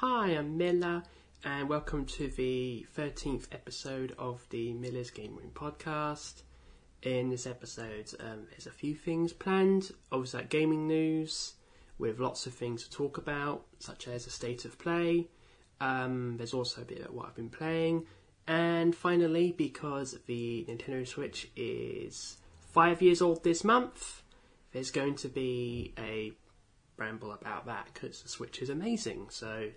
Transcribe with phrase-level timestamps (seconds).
[0.00, 1.02] Hi, I'm Miller,
[1.44, 6.42] and welcome to the 13th episode of the Miller's Game Room podcast.
[7.02, 9.90] In this episode, um, there's a few things planned.
[10.12, 11.54] Obviously, like gaming news,
[11.98, 15.26] with lots of things to talk about, such as a state of play.
[15.80, 18.06] Um, there's also a bit about what I've been playing.
[18.46, 22.36] And finally, because the Nintendo Switch is
[22.70, 24.22] five years old this month,
[24.70, 26.34] there's going to be a
[26.98, 29.28] ramble about that because the Switch is amazing.
[29.30, 29.70] So,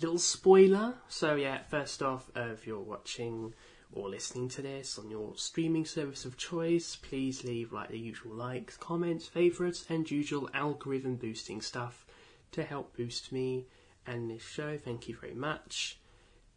[0.00, 0.94] little spoiler.
[1.08, 3.54] So, yeah, first off, uh, if you're watching
[3.92, 8.34] or listening to this on your streaming service of choice, please leave like the usual
[8.34, 12.06] likes, comments, favourites, and usual algorithm boosting stuff
[12.52, 13.66] to help boost me
[14.06, 14.76] and this show.
[14.76, 15.98] Thank you very much.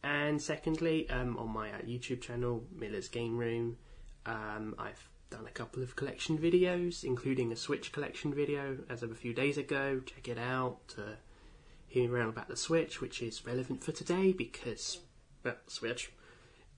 [0.03, 3.77] And secondly, um, on my uh, YouTube channel, Miller's Game Room,
[4.25, 9.11] um, I've done a couple of collection videos, including a Switch collection video as of
[9.11, 10.01] a few days ago.
[10.05, 11.17] Check it out to
[11.87, 14.99] hear around about the Switch, which is relevant for today because,
[15.43, 16.11] well, Switch.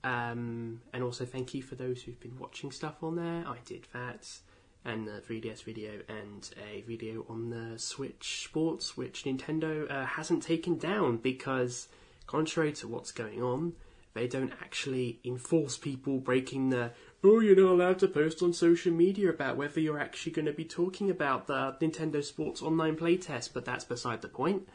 [0.04, 3.44] Um, and also thank you for those who've been watching stuff on there.
[3.46, 4.28] I did that,
[4.84, 10.42] and the 3DS video, and a video on the Switch Sports, which Nintendo uh, hasn't
[10.42, 11.88] taken down because,
[12.26, 13.72] contrary to what's going on,
[14.14, 16.92] they don't actually enforce people breaking the
[17.24, 20.52] oh, you're not allowed to post on social media about whether you're actually going to
[20.52, 24.68] be talking about the Nintendo Sports Online playtest, but that's beside the point.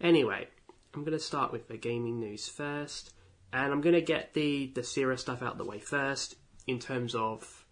[0.00, 0.48] Anyway,
[0.94, 3.14] I'm going to start with the gaming news first,
[3.52, 6.78] and I'm going to get the, the serious stuff out of the way first in
[6.78, 7.64] terms of,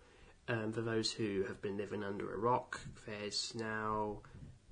[0.49, 4.19] um, for those who have been living under a rock, there's now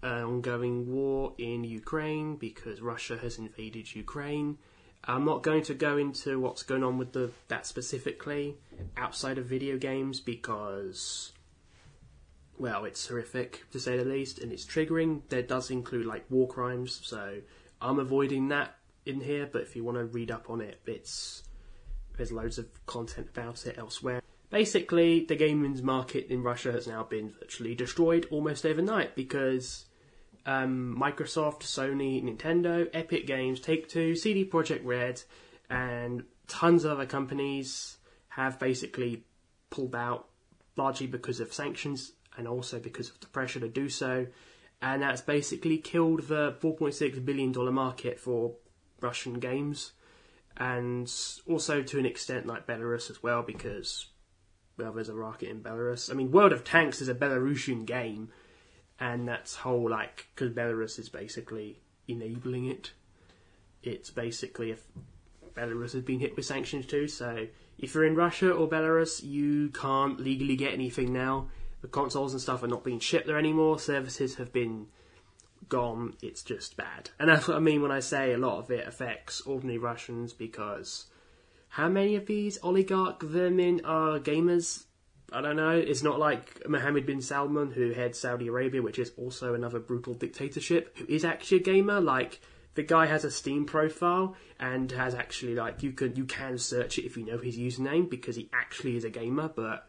[0.03, 4.59] an ongoing war in Ukraine because Russia has invaded Ukraine.
[5.07, 8.57] I'm not going to go into what's going on with the that specifically
[8.97, 11.33] outside of video games because
[12.59, 15.23] well, it's horrific to say the least, and it's triggering.
[15.29, 17.39] There does include like war crimes, so
[17.81, 19.49] I'm avoiding that in here.
[19.51, 21.43] But if you want to read up on it, it's
[22.17, 24.23] there's loads of content about it elsewhere.
[24.51, 29.86] Basically, the gaming market in Russia has now been virtually destroyed almost overnight because
[30.47, 35.23] um, Microsoft, Sony, Nintendo, Epic Games, Take Two, CD Projekt Red,
[35.69, 37.99] and tons of other companies
[38.29, 39.25] have basically
[39.71, 40.29] pulled out
[40.77, 44.27] largely because of sanctions and also because of the pressure to do so.
[44.81, 48.55] And that's basically killed the $4.6 billion market for
[49.01, 49.93] Russian games.
[50.57, 51.13] And
[51.49, 54.07] also to an extent, like Belarus as well, because,
[54.79, 56.11] well, there's a rocket in Belarus.
[56.11, 58.31] I mean, World of Tanks is a Belarusian game,
[58.99, 62.93] and that's whole like because Belarus is basically enabling it.
[63.83, 64.83] It's basically if
[65.55, 67.09] Belarus has been hit with sanctions too.
[67.09, 67.47] So
[67.79, 71.49] if you're in Russia or Belarus, you can't legally get anything now.
[71.83, 73.79] The consoles and stuff are not being shipped there anymore.
[73.79, 74.87] Services have been
[75.69, 76.15] gone.
[76.23, 78.87] It's just bad, and that's what I mean when I say a lot of it
[78.87, 81.07] affects ordinary Russians because
[81.69, 84.85] how many of these oligarch vermin are gamers?
[85.33, 85.71] I don't know.
[85.71, 90.15] It's not like Mohammed bin Salman, who heads Saudi Arabia, which is also another brutal
[90.15, 92.01] dictatorship, who is actually a gamer.
[92.01, 92.41] Like
[92.75, 96.99] the guy has a Steam profile and has actually like you can you can search
[96.99, 99.49] it if you know his username because he actually is a gamer.
[99.49, 99.89] But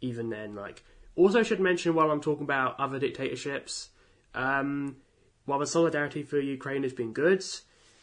[0.00, 0.82] even then, like
[1.14, 3.90] also should mention while I'm talking about other dictatorships,
[4.34, 4.96] um,
[5.44, 7.44] while the solidarity for Ukraine has been good,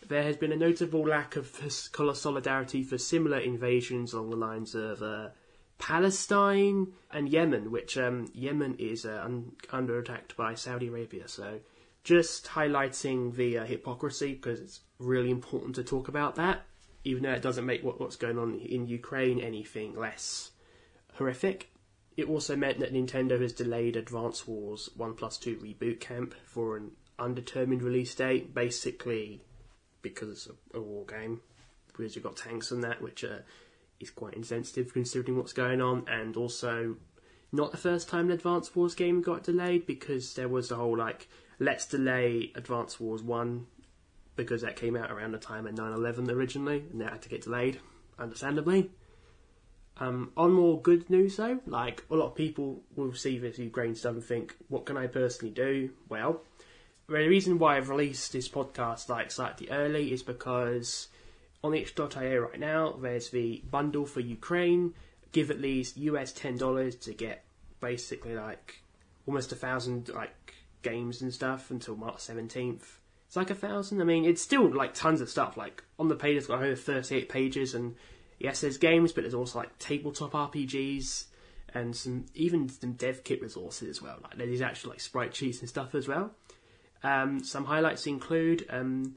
[0.08, 1.62] there has been a notable lack of
[2.14, 5.02] solidarity for similar invasions along the lines of.
[5.02, 5.28] Uh,
[5.78, 11.28] Palestine and Yemen, which um, Yemen is uh, un- under attack by Saudi Arabia.
[11.28, 11.60] So
[12.04, 16.64] just highlighting the uh, hypocrisy because it's really important to talk about that,
[17.04, 20.52] even though it doesn't make what, what's going on in Ukraine anything less
[21.16, 21.70] horrific.
[22.16, 26.76] It also meant that Nintendo has delayed Advance Wars 1 plus 2 Reboot Camp for
[26.78, 29.44] an undetermined release date, basically
[30.02, 31.42] because it's a, a war game,
[31.88, 33.46] because you've got tanks and that, which are
[34.00, 36.98] is quite insensitive considering what's going on, and also
[37.52, 40.98] not the first time an Advance Wars game got delayed because there was a whole
[40.98, 41.28] like
[41.60, 43.68] let's delay Advance Wars one
[44.36, 47.42] because that came out around the time of 9/11 originally, and that had to get
[47.42, 47.80] delayed,
[48.20, 48.92] understandably.
[50.00, 53.96] Um, on more good news though, like a lot of people will see this Ukraine
[53.96, 55.90] stuff and think, what can I personally do?
[56.08, 56.44] Well,
[57.08, 61.08] the reason why I've released this podcast like slightly early is because
[61.68, 64.94] on itch.io right now, there's the bundle for Ukraine.
[65.32, 67.44] Give at least US ten dollars to get
[67.80, 68.82] basically like
[69.26, 73.00] almost a thousand like games and stuff until March seventeenth.
[73.28, 74.02] It's like a thousand.
[74.02, 75.58] I mean, it's still like tons of stuff.
[75.58, 77.96] Like on the page, it's got over thirty-eight pages, and
[78.40, 81.26] yes, there's games, but there's also like tabletop RPGs
[81.74, 84.18] and some even some dev kit resources as well.
[84.24, 86.32] Like there's actually like sprite sheets and stuff as well.
[87.04, 89.16] Um, some highlights include um,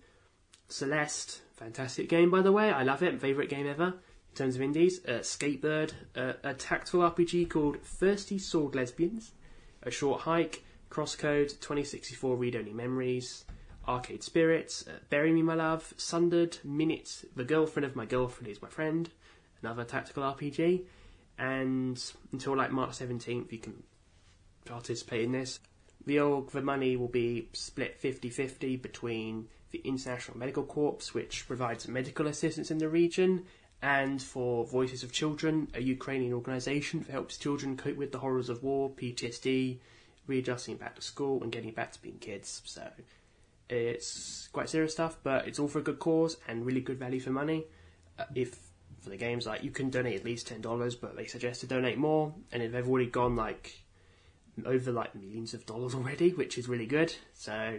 [0.68, 2.72] Celeste, fantastic game by the way.
[2.72, 3.20] I love it.
[3.20, 3.94] Favorite game ever
[4.30, 5.00] in terms of indies.
[5.06, 9.32] Uh, Skatebird, uh, a tactical RPG called Thirsty Sword Lesbians,
[9.82, 13.44] A Short Hike, Crosscode, 2064 Read Only Memories,
[13.86, 18.62] Arcade Spirits, uh, Bury Me My Love, Sundered, Minutes, The Girlfriend of My Girlfriend is
[18.62, 19.08] My Friend,
[19.62, 20.84] another tactical RPG.
[21.38, 22.02] And
[22.32, 23.82] until like March 17th, you can
[24.64, 25.60] participate in this.
[26.06, 31.46] The, org, the money will be split 50 50 between the International Medical Corps, which
[31.46, 33.44] provides medical assistance in the region,
[33.82, 38.48] and for Voices of Children, a Ukrainian organisation that helps children cope with the horrors
[38.48, 39.78] of war, PTSD,
[40.26, 42.62] readjusting back to school, and getting back to being kids.
[42.64, 42.86] So
[43.68, 47.20] it's quite serious stuff, but it's all for a good cause and really good value
[47.20, 47.64] for money.
[48.18, 48.58] Uh, if
[49.00, 51.66] for the games, like you can donate at least ten dollars, but they suggest to
[51.66, 53.80] donate more, and they've already gone like
[54.66, 57.14] over like millions of dollars already, which is really good.
[57.32, 57.78] So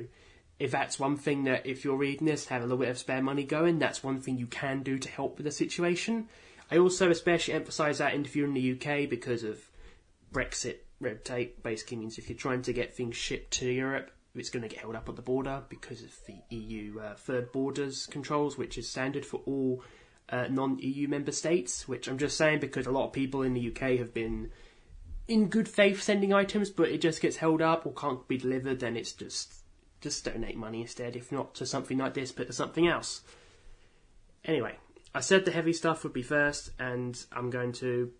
[0.61, 3.23] if that's one thing that if you're reading this, have a little bit of spare
[3.23, 6.29] money going, that's one thing you can do to help with the situation.
[6.69, 9.59] I also especially emphasise that you're in the UK because of
[10.31, 11.63] Brexit red tape.
[11.63, 14.81] Basically means if you're trying to get things shipped to Europe, it's going to get
[14.81, 18.87] held up at the border because of the EU uh, third borders controls, which is
[18.87, 19.83] standard for all
[20.29, 21.87] uh, non-EU member states.
[21.87, 24.51] Which I'm just saying because a lot of people in the UK have been
[25.27, 28.79] in good faith sending items, but it just gets held up or can't be delivered,
[28.79, 29.60] then it's just
[30.01, 33.21] just donate money instead, if not to something like this, but to something else.
[34.43, 34.75] Anyway,
[35.13, 38.11] I said the heavy stuff would be first, and I'm going to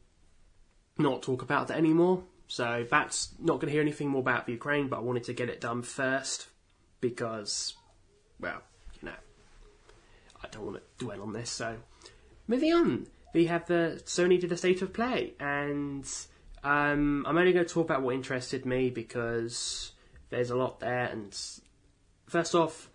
[0.98, 2.24] not talk about that anymore.
[2.48, 5.34] So that's not going to hear anything more about the Ukraine, but I wanted to
[5.34, 6.48] get it done first
[7.00, 7.76] because,
[8.40, 8.62] well,
[9.02, 9.16] you know,
[10.44, 11.50] I don't want to dwell on this.
[11.50, 11.78] So
[12.48, 16.06] moving on, we have the Sony did a state of play, and
[16.64, 19.94] um, I'm only going to talk about what interested me because
[20.30, 21.34] there's a lot there, and
[22.32, 22.90] First off,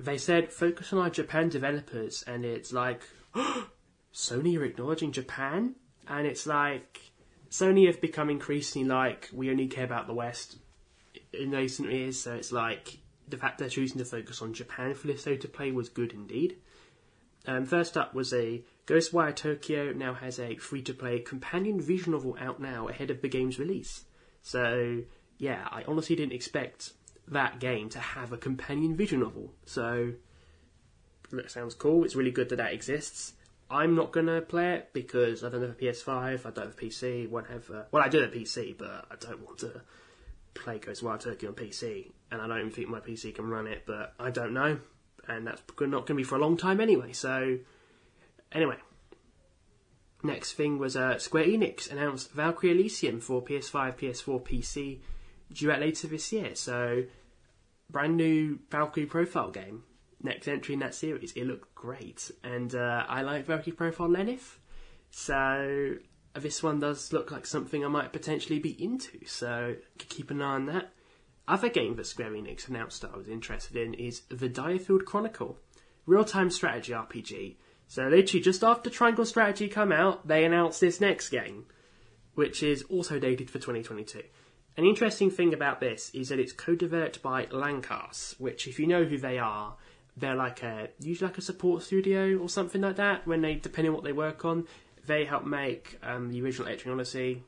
[0.00, 3.02] they said focus on our Japan developers, and it's like
[4.14, 5.74] Sony are acknowledging Japan,
[6.06, 6.98] and it's like
[7.50, 10.56] Sony have become increasingly like we only care about the West
[11.34, 12.18] in recent years.
[12.18, 12.96] So it's like
[13.28, 16.56] the fact they're choosing to focus on Japan for this to play was good indeed.
[17.46, 22.16] Um, first up was a Ghostwire Tokyo now has a free to play companion visual
[22.16, 24.06] novel out now ahead of the game's release.
[24.40, 25.02] So
[25.36, 26.94] yeah, I honestly didn't expect
[27.32, 29.52] that game to have a companion visual novel.
[29.64, 30.12] So
[31.30, 32.04] that sounds cool.
[32.04, 33.34] It's really good that that exists.
[33.70, 36.46] I'm not gonna play it because I don't have a PS5.
[36.46, 37.26] I don't have a PC.
[37.26, 39.82] A, well, I do have a PC, but I don't want to
[40.54, 43.82] play Ghostwire Tokyo on PC, and I don't think my PC can run it.
[43.86, 44.78] But I don't know,
[45.26, 47.12] and that's not to be for a long time anyway.
[47.12, 47.58] So
[48.52, 48.76] anyway,
[50.22, 55.00] next thing was uh, Square Enix announced Valkyrie Elysium for PS5, PS4, PC
[55.52, 56.54] due out later this year.
[56.54, 57.04] So
[57.90, 59.84] brand new Valkyrie profile game,
[60.22, 61.32] next entry in that series.
[61.32, 64.58] It looked great, and uh, I like Valkyrie profile Lenneth,
[65.10, 65.94] so
[66.34, 69.24] this one does look like something I might potentially be into.
[69.26, 70.92] So keep an eye on that.
[71.46, 75.58] Other game that Square Enix announced that I was interested in is the DioField Chronicle,
[76.04, 77.56] real-time strategy RPG.
[77.86, 81.64] So literally just after Triangle Strategy come out, they announced this next game,
[82.34, 84.22] which is also dated for 2022.
[84.78, 89.02] An interesting thing about this is that it's co-developed by Lancarse, which, if you know
[89.02, 89.74] who they are,
[90.16, 93.26] they're like a usually like a support studio or something like that.
[93.26, 94.68] When they, depending on what they work on,
[95.04, 97.42] they help make um, the original Etrian Odyssey,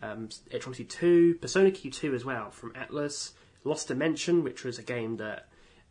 [0.00, 3.32] um, Etrian Odyssey Two, Persona Q2 as well from Atlus,
[3.64, 5.48] Lost Dimension, which was a game that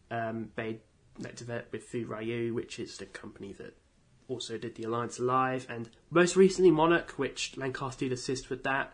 [0.09, 0.79] um, they
[1.19, 3.77] that developed with Furyu, which is the company that
[4.27, 8.93] also did the Alliance Alive, and most recently Monark, which Lancarse did assist with that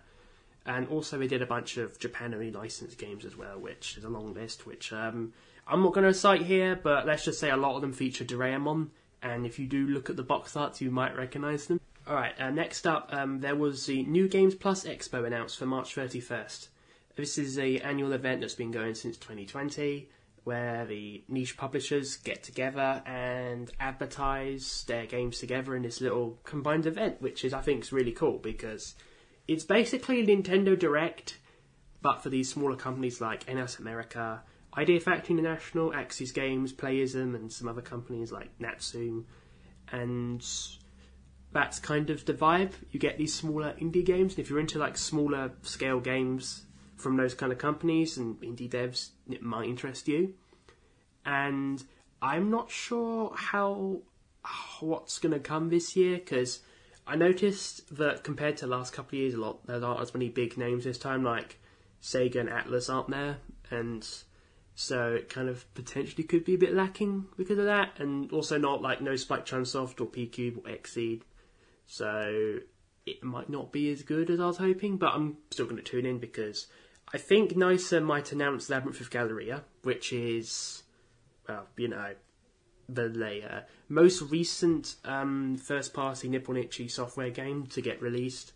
[0.65, 4.09] and also they did a bunch of Japan-only licensed games as well, which is a
[4.09, 4.65] long list.
[4.65, 5.33] Which um,
[5.67, 8.25] I'm not going to cite here, but let's just say a lot of them feature
[8.25, 8.89] Doraemon,
[9.21, 11.79] and if you do look at the box arts, you might recognise them.
[12.07, 15.67] All right, uh, next up, um, there was the New Games Plus Expo announced for
[15.67, 16.69] March 31st.
[17.15, 20.09] This is a annual event that's been going since 2020,
[20.43, 26.85] where the niche publishers get together and advertise their games together in this little combined
[26.85, 28.95] event, which is I think is really cool because
[29.49, 31.39] it's basically Nintendo Direct,
[32.03, 34.43] but for these smaller companies like NIS America,
[34.77, 39.25] Idea Factory International, Aksys Games, Playism, and some other companies like Natsume.
[39.91, 40.45] And
[41.51, 42.73] that's kind of the vibe.
[42.91, 46.65] You get these smaller indie games, and if you're into like smaller scale games
[46.95, 50.35] from those kind of companies and indie devs, it might interest you.
[51.25, 51.83] And
[52.21, 54.01] I'm not sure how
[54.79, 56.59] what's going to come this year because
[57.09, 60.13] I noticed that compared to the last couple of years, a lot there aren't as
[60.13, 61.23] many big names this time.
[61.23, 61.59] Like
[62.01, 63.37] Sega and Atlus aren't there,
[63.71, 64.07] and
[64.79, 68.57] So it kind of potentially could be a bit lacking because of that, and also
[68.57, 71.23] not like no Spike Chunsoft or PQube or Xseed.
[71.85, 72.59] So
[73.05, 75.83] it might not be as good as I was hoping, but I'm still going to
[75.83, 76.67] tune in because
[77.13, 80.83] I think NISA might announce Labyrinth of Galleria, which is,
[81.45, 82.13] well, you know,
[82.93, 88.53] the layer most recent um, first party Nippon Ichi software game to get released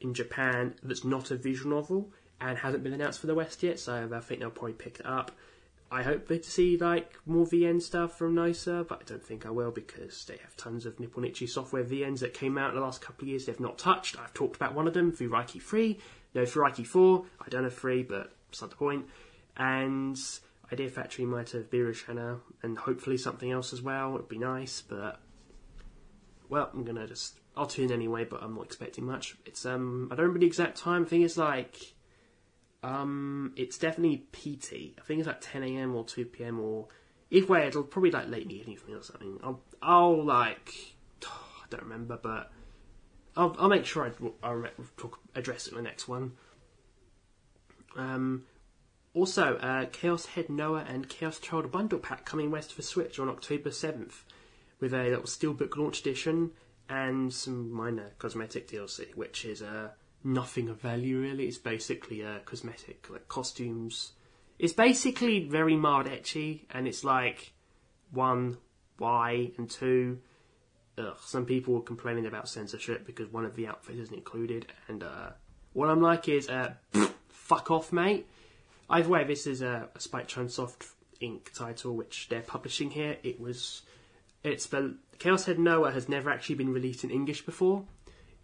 [0.00, 2.10] in Japan that's not a visual novel
[2.40, 5.06] and hasn't been announced for the West yet, so I think they'll probably pick it
[5.06, 5.30] up.
[5.92, 9.50] I hope to see like more VN stuff from NISA, but I don't think I
[9.50, 12.80] will because they have tons of Nippon Ichi software VNs that came out in the
[12.80, 14.18] last couple of years they've not touched.
[14.18, 15.98] I've talked about one of them, Furaiki 3,
[16.34, 19.06] no Furaiki 4, I don't know 3, but it's not the point.
[19.56, 20.18] And
[20.72, 24.14] Idea Factory might have Birushana and hopefully something else as well.
[24.14, 25.20] It'd be nice, but
[26.48, 29.36] well, I'm gonna just I'll tune anyway, but I'm not expecting much.
[29.44, 31.02] It's um I don't remember the exact time.
[31.04, 31.94] I think it's like
[32.82, 34.98] um it's definitely PT.
[34.98, 35.94] I think it's like 10 a.m.
[35.94, 36.58] or 2 p.m.
[36.58, 36.88] or
[37.30, 39.38] if way it'll probably like late in the evening or something.
[39.42, 42.50] I'll I'll like I don't remember, but
[43.36, 44.12] I'll I'll make sure I
[44.46, 44.64] I'll
[44.96, 46.32] talk, address it in the next one.
[47.96, 48.44] Um,
[49.14, 53.28] also, uh, Chaos Head Noah and Chaos Child bundle pack coming west for Switch on
[53.28, 54.22] October 7th
[54.80, 56.50] with a little Steelbook launch edition
[56.88, 59.90] and some minor cosmetic DLC, which is uh,
[60.24, 61.46] nothing of value really.
[61.46, 64.12] It's basically uh, cosmetic, like costumes.
[64.58, 67.52] It's basically very mild ecchi, and it's like
[68.10, 68.58] one,
[68.98, 70.20] why, and two.
[70.98, 75.02] Ugh, some people were complaining about censorship because one of the outfits isn't included, and
[75.02, 75.30] uh,
[75.72, 76.74] what I'm like is, uh,
[77.28, 78.26] fuck off, mate.
[78.92, 80.86] Either way, this is a, a Spike Chunsoft
[81.22, 81.50] Inc.
[81.54, 83.16] title which they're publishing here.
[83.22, 83.82] It was,
[84.44, 87.84] it's the Chaos Head Noah has never actually been released in English before.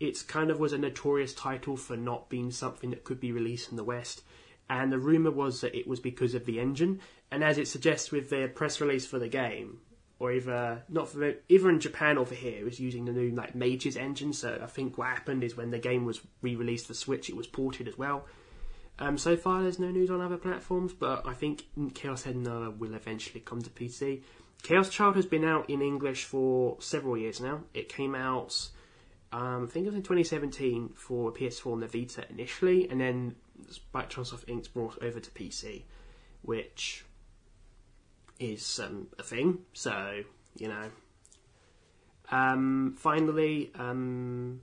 [0.00, 3.70] It kind of was a notorious title for not being something that could be released
[3.70, 4.22] in the West,
[4.70, 7.00] and the rumor was that it was because of the engine.
[7.30, 9.80] And as it suggests with the press release for the game,
[10.18, 13.54] or either not for either in Japan or here, it was using the new like
[13.54, 14.32] Mages engine.
[14.32, 17.46] So I think what happened is when the game was re-released for Switch, it was
[17.46, 18.24] ported as well.
[19.00, 22.70] Um, so far, there's no news on other platforms, but I think Chaos Head Noah
[22.70, 24.22] will eventually come to PC.
[24.62, 27.60] Chaos Child has been out in English for several years now.
[27.74, 28.68] It came out,
[29.32, 33.36] um, I think it was in 2017 for PS4 and the Vita initially, and then
[33.70, 34.72] Spike Chunsoft Inc.
[34.72, 35.84] brought over to PC,
[36.42, 37.04] which
[38.40, 39.58] is um, a thing.
[39.74, 40.22] So
[40.56, 40.90] you know.
[42.30, 44.60] Um, finally, um,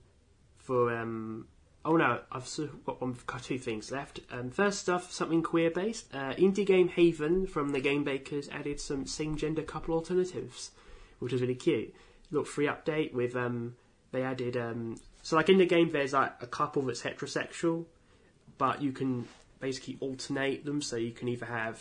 [0.58, 1.48] for um,
[1.86, 2.52] Oh no, I've
[2.84, 4.18] got one, two things left.
[4.32, 6.12] Um, first off, something queer based.
[6.12, 10.72] Uh, indie game Haven from the Game Bakers added some same gender couple alternatives,
[11.20, 11.94] which is really cute.
[12.32, 13.76] Look, free update with um,
[14.10, 17.84] they added um, so like in the game there's like a couple that's heterosexual,
[18.58, 19.28] but you can
[19.60, 20.82] basically alternate them.
[20.82, 21.80] So you can either have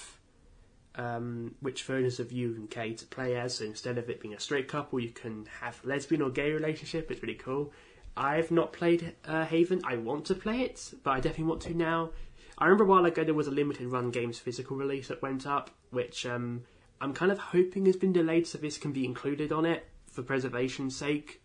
[0.93, 3.55] um, which versions of Yu and Kay to play as.
[3.55, 7.09] So instead of it being a straight couple, you can have lesbian or gay relationship.
[7.09, 7.73] It's really cool.
[8.17, 9.81] I've not played uh, Haven.
[9.85, 12.11] I want to play it, but I definitely want to now.
[12.57, 15.45] I remember a while ago there was a limited run games physical release that went
[15.45, 16.63] up, which um,
[17.01, 20.23] I'm kind of hoping has been delayed so this can be included on it for
[20.23, 21.41] preservation's sake.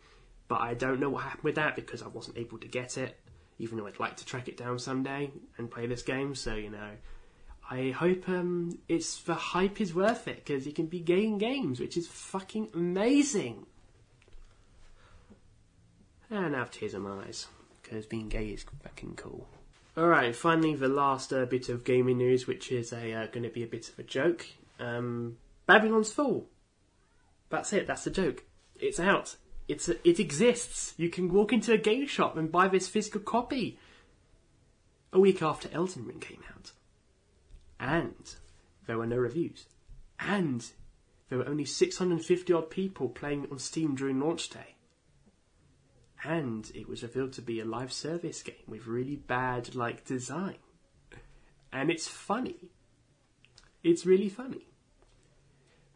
[0.47, 3.19] But I don't know what happened with that because I wasn't able to get it,
[3.59, 6.35] even though I'd like to track it down someday and play this game.
[6.37, 6.91] So you know,
[7.69, 11.81] I hope um, it's the hype is worth it because you can be in games,
[11.81, 13.67] which is fucking amazing.
[16.30, 17.49] And have tears in my eyes,
[17.82, 19.49] because being gay is fucking cool.
[19.99, 23.49] Alright, finally the last uh, bit of gaming news, which is a uh, going to
[23.49, 24.46] be a bit of a joke.
[24.78, 26.46] Um, Babylon's Fall.
[27.49, 28.44] That's it, that's the joke.
[28.76, 29.34] It's out.
[29.66, 30.94] It's a, it exists.
[30.96, 33.78] You can walk into a game shop and buy this physical copy.
[35.12, 36.70] A week after Elden Ring came out.
[37.80, 38.37] And
[38.87, 39.66] there were no reviews.
[40.20, 40.64] And
[41.28, 44.76] there were only 650 odd people playing on Steam during launch day
[46.25, 50.57] and it was revealed to be a live service game with really bad like design.
[51.73, 52.71] And it's funny.
[53.83, 54.67] It's really funny.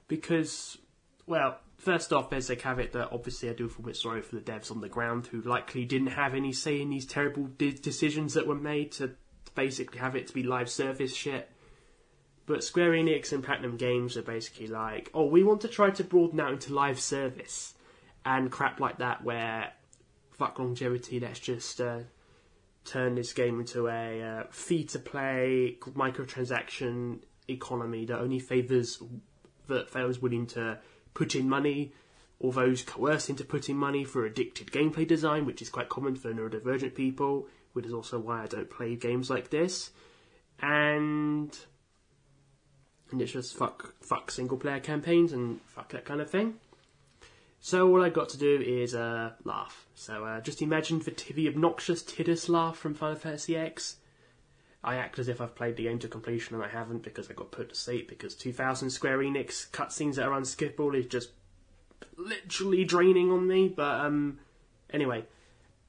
[0.08, 0.78] Because
[1.26, 4.36] well first off there's a caveat that obviously i do feel a bit sorry for
[4.36, 7.72] the devs on the ground who likely didn't have any say in these terrible de-
[7.72, 9.10] decisions that were made to
[9.54, 11.50] basically have it to be live service shit.
[12.46, 16.04] But Square Enix and Platinum Games are basically like, oh, we want to try to
[16.04, 17.74] broaden out into live service
[18.24, 19.72] and crap like that, where
[20.38, 22.00] fuck longevity, let's just uh,
[22.84, 29.02] turn this game into a uh, fee to play microtransaction economy that only favours
[29.68, 30.78] that those willing to
[31.14, 31.92] put in money
[32.38, 36.32] or those coerced into putting money for addicted gameplay design, which is quite common for
[36.32, 39.90] neurodivergent people, which is also why I don't play games like this.
[40.60, 41.56] And
[43.10, 46.54] and it's just fuck fuck single player campaigns and fuck that kind of thing.
[47.64, 49.86] So all I've got to do is uh, laugh.
[49.94, 53.96] So uh, just imagine the, t- the obnoxious Tidus laugh from Final Fantasy X.
[54.84, 57.32] I act as if I've played the game to completion and I haven't because I
[57.32, 61.30] got put to sleep because 2000 Square Enix cutscenes that are unskippable is just
[62.18, 63.68] literally draining on me.
[63.68, 64.40] But um,
[64.90, 65.24] anyway,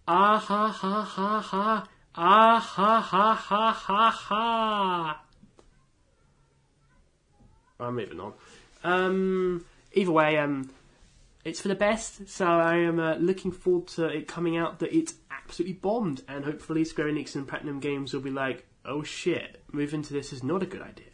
[0.08, 5.22] ah ha ha ha ha, ah ha ha ha ha ha.
[7.82, 8.34] I'm moving on.
[8.86, 10.70] Um, either way, um,
[11.46, 12.28] it's for the best.
[12.28, 16.44] So I am uh, looking forward to it coming out that it's absolutely bombed, and
[16.44, 20.44] hopefully Square Enix and Platinum Games will be like, "Oh shit, moving to this is
[20.44, 21.06] not a good idea."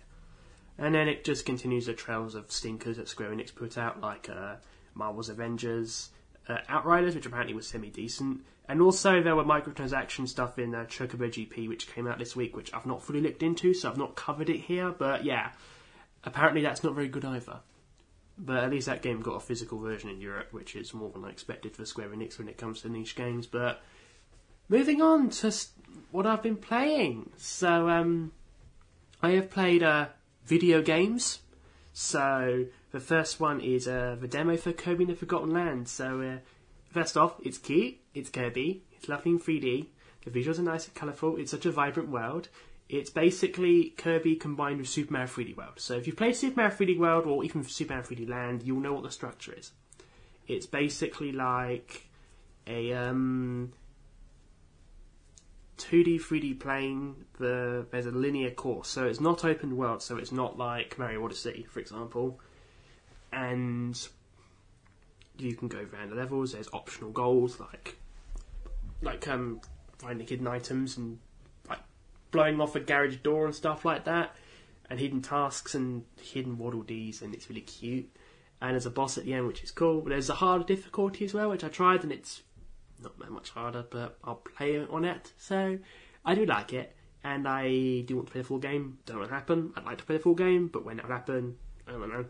[0.78, 4.30] And then it just continues the trails of stinkers that Square Enix put out, like
[4.30, 4.56] uh,
[4.96, 6.10] Marvel's Avengers,
[6.48, 10.86] uh, Outriders, which apparently was semi decent, and also there were microtransaction stuff in uh,
[10.86, 13.98] Chocobo GP, which came out this week, which I've not fully looked into, so I've
[13.98, 14.92] not covered it here.
[14.92, 15.52] But yeah,
[16.24, 17.60] apparently that's not very good either.
[18.38, 21.26] But at least that game got a physical version in Europe, which is more than
[21.26, 23.46] I expected for Square Enix when it comes to niche games.
[23.46, 23.82] But
[24.68, 25.54] moving on to
[26.12, 27.30] what I've been playing.
[27.38, 28.32] So, um,
[29.22, 30.08] I have played uh,
[30.46, 31.40] video games.
[31.94, 35.88] So, the first one is uh, the demo for Kirby and the Forgotten Land.
[35.88, 36.38] So, uh,
[36.92, 39.88] first off, it's cute, it's Kirby, it's lovely in 3D,
[40.26, 42.50] the visuals are nice and colourful, it's such a vibrant world,
[42.90, 45.80] it's basically Kirby combined with Super Mario 3D World.
[45.80, 48.82] So if you've played Super Mario 3D World or even Super Mario 3D Land, you'll
[48.82, 49.72] know what the structure is.
[50.48, 52.10] It's basically like
[52.68, 53.72] a um,
[55.78, 57.16] 2D, 3D plane.
[57.40, 60.02] The, there's a linear course, so it's not open world.
[60.02, 62.42] So it's not like Mario Odyssey, for example.
[63.32, 63.98] And
[65.38, 66.52] you can go around the levels.
[66.52, 67.98] There's optional goals like
[69.02, 69.62] like um,
[70.02, 71.20] finding hidden items and
[71.70, 71.80] like
[72.32, 74.36] blowing off a garage door and stuff like that,
[74.90, 78.10] and hidden tasks and hidden waddle dees, and it's really cute.
[78.62, 80.02] And there's a boss at the end, which is cool.
[80.02, 82.44] But there's a harder difficulty as well, which I tried, and it's
[83.02, 85.34] not that much harder, but I'll play on it.
[85.38, 85.80] So
[86.24, 89.00] I do like it, and I do want to play the full game.
[89.06, 89.74] Don't know what happen.
[89.76, 91.56] I'd like to play the full game, but when it'll happen,
[91.88, 92.26] I don't know.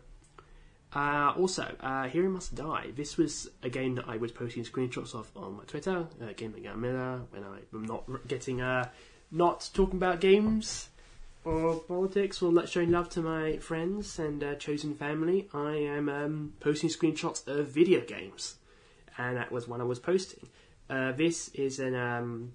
[0.94, 2.88] Uh, also, uh, Hero Must Die.
[2.96, 6.64] This was a game that I was posting screenshots of on my Twitter, uh, Gaming
[6.80, 8.90] Miller, when I'm not getting uh,
[9.32, 10.90] not talking about games
[11.46, 16.54] or politics or showing love to my friends and uh, chosen family, I am um,
[16.60, 18.56] posting screenshots of video games,
[19.18, 20.50] and that was one I was posting.
[20.90, 22.52] Uh, this is an um,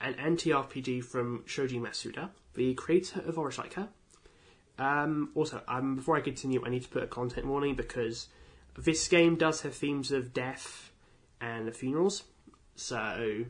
[0.00, 3.88] an anti RPG from Shoji Masuda, the creator of Oreshika.
[4.78, 8.28] Um, also, um, before I continue, I need to put a content warning because
[8.76, 10.92] this game does have themes of death
[11.40, 12.24] and funerals,
[12.74, 13.44] so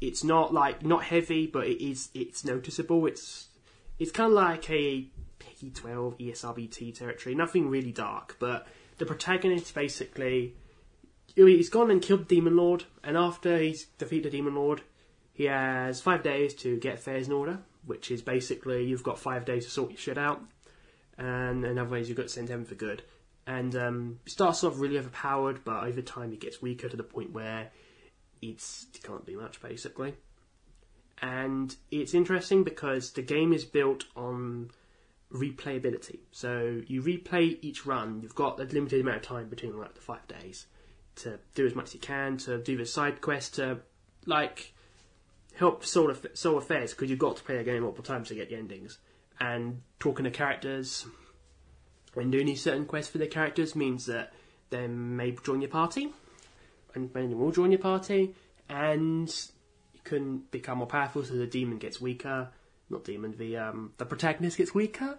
[0.00, 3.06] it's not like not heavy, but it is it's noticeable.
[3.06, 3.48] It's
[3.98, 5.06] it's kind of like a
[5.38, 7.34] PG twelve ESRBT territory.
[7.34, 8.66] Nothing really dark, but
[8.98, 10.54] the protagonist basically
[11.34, 14.82] he's gone and killed demon lord, and after he's defeated demon lord,
[15.32, 19.44] he has five days to get affairs in order, which is basically you've got five
[19.44, 20.42] days to sort your shit out,
[21.18, 23.02] and in other ways you've got to send heaven for good.
[23.46, 27.32] And um, starts off really overpowered, but over time he gets weaker to the point
[27.32, 27.70] where
[28.40, 30.14] it's it can't do much basically.
[31.20, 34.70] And it's interesting because the game is built on
[35.32, 36.18] replayability.
[36.32, 38.20] So you replay each run.
[38.22, 40.66] You've got a limited amount of time between like the five days
[41.16, 43.78] to do as much as you can to do the side quest to
[44.26, 44.72] like
[45.56, 48.48] help solve solve affairs because you've got to play a game multiple times to get
[48.48, 48.98] the endings.
[49.40, 51.06] And talking to characters
[52.14, 54.32] and doing certain quests for the characters means that
[54.70, 56.12] they may join your party
[56.94, 58.34] and many will join your party,
[58.68, 59.28] and
[59.92, 61.24] you can become more powerful.
[61.24, 62.48] So the demon gets weaker.
[62.90, 63.34] Not demon.
[63.36, 65.18] The um, the protagonist gets weaker.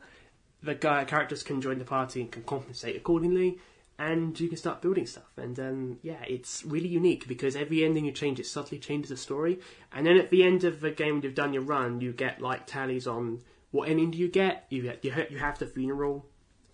[0.61, 3.57] The guy characters can join the party and can compensate accordingly,
[3.99, 5.31] and you can start building stuff.
[5.37, 9.17] And um, yeah, it's really unique because every ending you change, it subtly changes the
[9.17, 9.59] story.
[9.91, 12.41] And then at the end of the game, when you've done your run, you get
[12.41, 14.65] like tallies on what ending do you get.
[14.69, 16.25] You get you, you have the funeral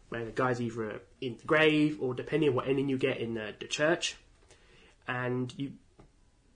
[0.10, 3.36] where the guy's either in the grave or depending on what ending you get in
[3.36, 4.17] the, the church
[5.08, 5.71] and you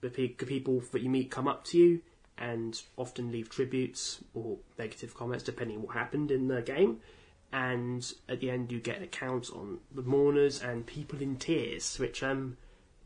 [0.02, 2.02] the people that you meet come up to you
[2.38, 6.99] and often leave tributes or negative comments depending on what happened in the game.
[7.53, 12.23] And at the end, you get accounts on the mourners and people in tears, which
[12.23, 12.57] um,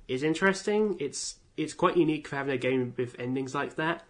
[0.07, 0.95] is interesting.
[0.99, 4.05] It's it's quite unique for having a game with endings like that,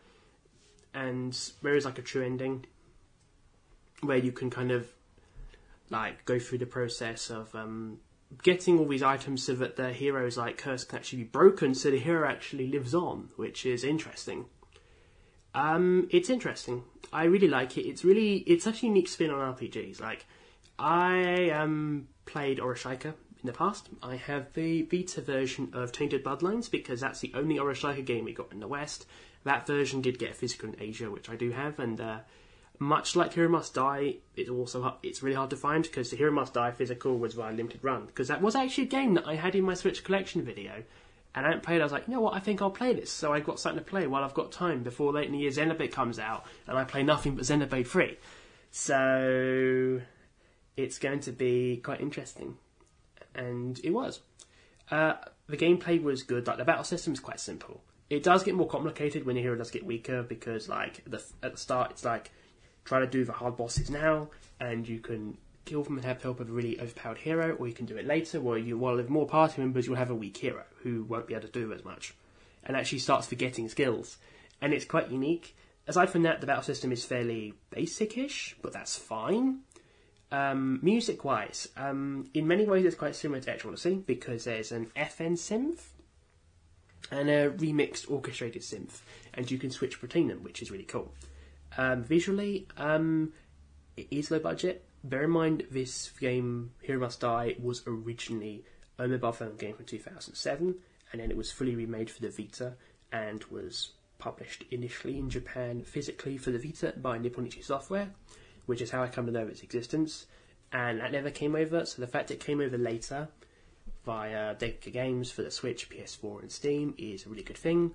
[0.93, 2.65] and there is like a true ending
[4.01, 4.87] where you can kind of
[5.89, 7.97] like go through the process of um,
[8.43, 11.89] getting all these items so that the hero's like curse can actually be broken, so
[11.89, 14.45] the hero actually lives on, which is interesting.
[15.53, 16.83] Um, it's interesting.
[17.11, 17.87] I really like it.
[17.87, 20.01] It's really it's such a unique spin on RPGs.
[20.01, 20.25] Like,
[20.77, 23.89] I um played Oreshika in the past.
[24.03, 28.33] I have the Vita version of Tainted Bloodlines because that's the only Oreshika game we
[28.33, 29.05] got in the West.
[29.43, 32.19] That version did get physical in Asia, which I do have, and uh,
[32.79, 36.31] much like Hero Must Die, it's also it's really hard to find because the Hero
[36.31, 39.35] Must Die physical was via limited run because that was actually a game that I
[39.35, 40.83] had in my Switch collection video,
[41.37, 41.81] and I hadn't played.
[41.81, 43.11] I was like, you know what, I think I'll play this.
[43.11, 45.51] So I got something to play while I've got time before late in the year
[45.51, 48.17] Xenoblade comes out, and I play nothing but Xenoblade Three.
[48.71, 50.01] So
[50.75, 52.57] it's going to be quite interesting,
[53.35, 54.21] and it was.
[54.89, 55.13] Uh,
[55.47, 56.47] the gameplay was good.
[56.47, 57.81] Like the battle system is quite simple.
[58.09, 61.51] It does get more complicated when your hero does get weaker because, like, the, at
[61.51, 62.31] the start, it's like
[62.83, 65.37] try to do the hard bosses now, and you can
[65.67, 68.05] kill them and have help of a really overpowered hero, or you can do it
[68.07, 71.27] later, where you, while with more party members, you'll have a weak hero who won't
[71.27, 72.15] be able to do as much,
[72.63, 74.17] and actually starts forgetting skills.
[74.61, 75.55] And it's quite unique.
[75.87, 79.59] Aside from that, the battle system is fairly basic-ish, but that's fine.
[80.31, 85.33] Um, music-wise, um, in many ways, it's quite similar to Odyssey because there's an FM
[85.33, 85.83] synth
[87.11, 88.99] and a remixed orchestrated synth,
[89.33, 91.13] and you can switch between them, which is really cool.
[91.77, 93.31] Um, visually, um,
[93.95, 94.86] it is low budget.
[95.03, 98.65] Bear in mind, this game, Hero Must Die, was originally
[98.99, 100.75] a mobile phone game from 2007,
[101.11, 102.73] and then it was fully remade for the Vita
[103.11, 108.09] and was published initially in Japan physically for the Vita by Nippon Ichi Software,
[108.65, 110.25] which is how I come to know its existence.
[110.71, 113.29] And that never came over, so the fact it came over later
[114.05, 117.93] via Deca Games for the Switch, PS4, and Steam is a really good thing.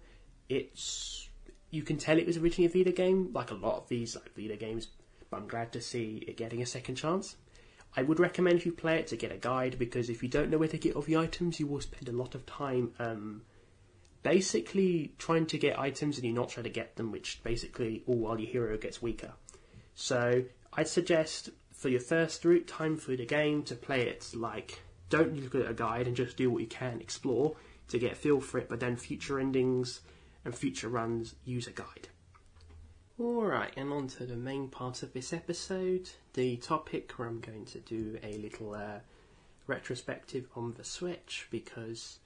[0.49, 1.29] It's
[1.71, 4.35] you can tell it was originally a Vita game, like a lot of these like
[4.37, 4.88] Vita games.
[5.35, 7.37] I'm glad to see it getting a second chance.
[7.97, 10.59] I would recommend you play it to get a guide because if you don't know
[10.59, 13.42] where to get all the items, you will spend a lot of time um,
[14.23, 18.16] basically trying to get items and you're not trying to get them, which basically all
[18.16, 19.33] while your hero gets weaker.
[19.95, 24.81] So I'd suggest for your first route time through the game to play it like
[25.11, 27.57] don't look at a guide and just do what you can explore
[27.88, 30.01] to get a feel for it, but then future endings
[30.45, 32.09] and future runs use a guide.
[33.23, 37.65] Alright, and on to the main part of this episode, the topic where I'm going
[37.67, 38.99] to do a little uh,
[39.69, 42.19] retrospective on the Switch because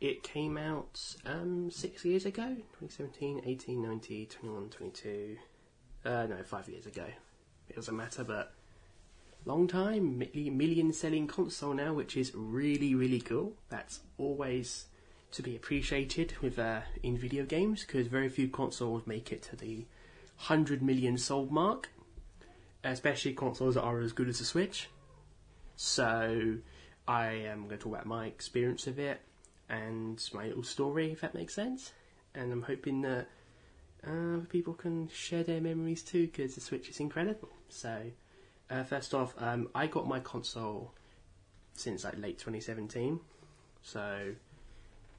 [0.00, 5.36] it came out um, six years ago 2017, 18, 19, 21, 22.
[6.06, 7.04] Uh, no, five years ago.
[7.68, 8.54] It doesn't matter, but
[9.44, 13.52] long time, million selling console now, which is really, really cool.
[13.68, 14.86] That's always
[15.32, 19.54] to be appreciated with uh, in video games because very few consoles make it to
[19.54, 19.84] the
[20.38, 21.90] 100 million sold mark,
[22.84, 24.88] especially consoles that are as good as the Switch.
[25.76, 26.58] So,
[27.06, 29.20] I am going to talk about my experience of it
[29.68, 31.92] and my little story, if that makes sense.
[32.34, 33.26] And I'm hoping that
[34.06, 37.48] uh, people can share their memories too because the Switch is incredible.
[37.68, 38.02] So,
[38.70, 40.92] uh, first off, um, I got my console
[41.74, 43.18] since like late 2017.
[43.82, 44.34] So,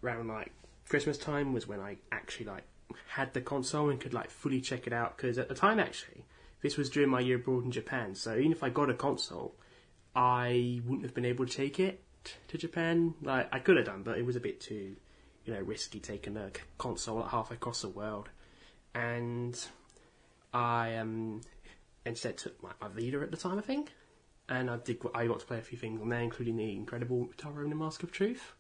[0.04, 0.52] around like
[0.88, 2.64] Christmas time was when I actually like
[3.08, 5.18] had the console and could like fully check it out.
[5.18, 6.26] Because at the time, actually,
[6.62, 8.16] this was during my year abroad in Japan.
[8.16, 9.56] So even if I got a console,
[10.16, 12.04] I wouldn't have been able to take it
[12.48, 13.16] to Japan.
[13.22, 14.96] Like I could have done, but it was a bit too,
[15.46, 18.30] you know, risky taking a console at halfway across the world.
[18.96, 19.60] And
[20.54, 21.42] I um
[22.06, 23.92] instead took my, my Vita at the time, I think.
[24.48, 25.00] And I did.
[25.14, 27.76] I got to play a few things on there, including the incredible Taro and the
[27.76, 28.54] Mask of Truth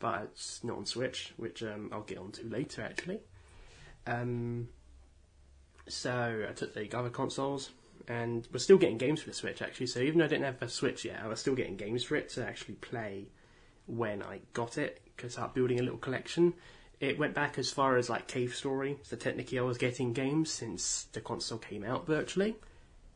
[0.00, 3.20] but it's not on Switch, which um, I'll get onto later actually.
[4.10, 4.68] Um,
[5.88, 7.70] so I took the other consoles,
[8.08, 9.86] and we're still getting games for the Switch actually.
[9.86, 12.16] So even though I didn't have a Switch yet, I was still getting games for
[12.16, 13.28] it to actually play
[13.86, 16.54] when I got it because I started building a little collection.
[16.98, 20.50] It went back as far as like Cave Story, so technically I was getting games
[20.50, 22.56] since the console came out virtually.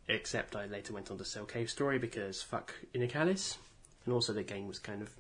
[0.07, 3.57] Except I later went on to sell Cave Story because fuck Nicalis,
[4.05, 5.11] and also the game was kind of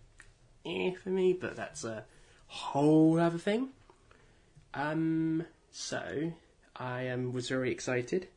[0.64, 2.04] eh for me, but that's a
[2.46, 3.70] whole other thing.
[4.74, 6.32] Um, so
[6.76, 8.28] I um, was very excited,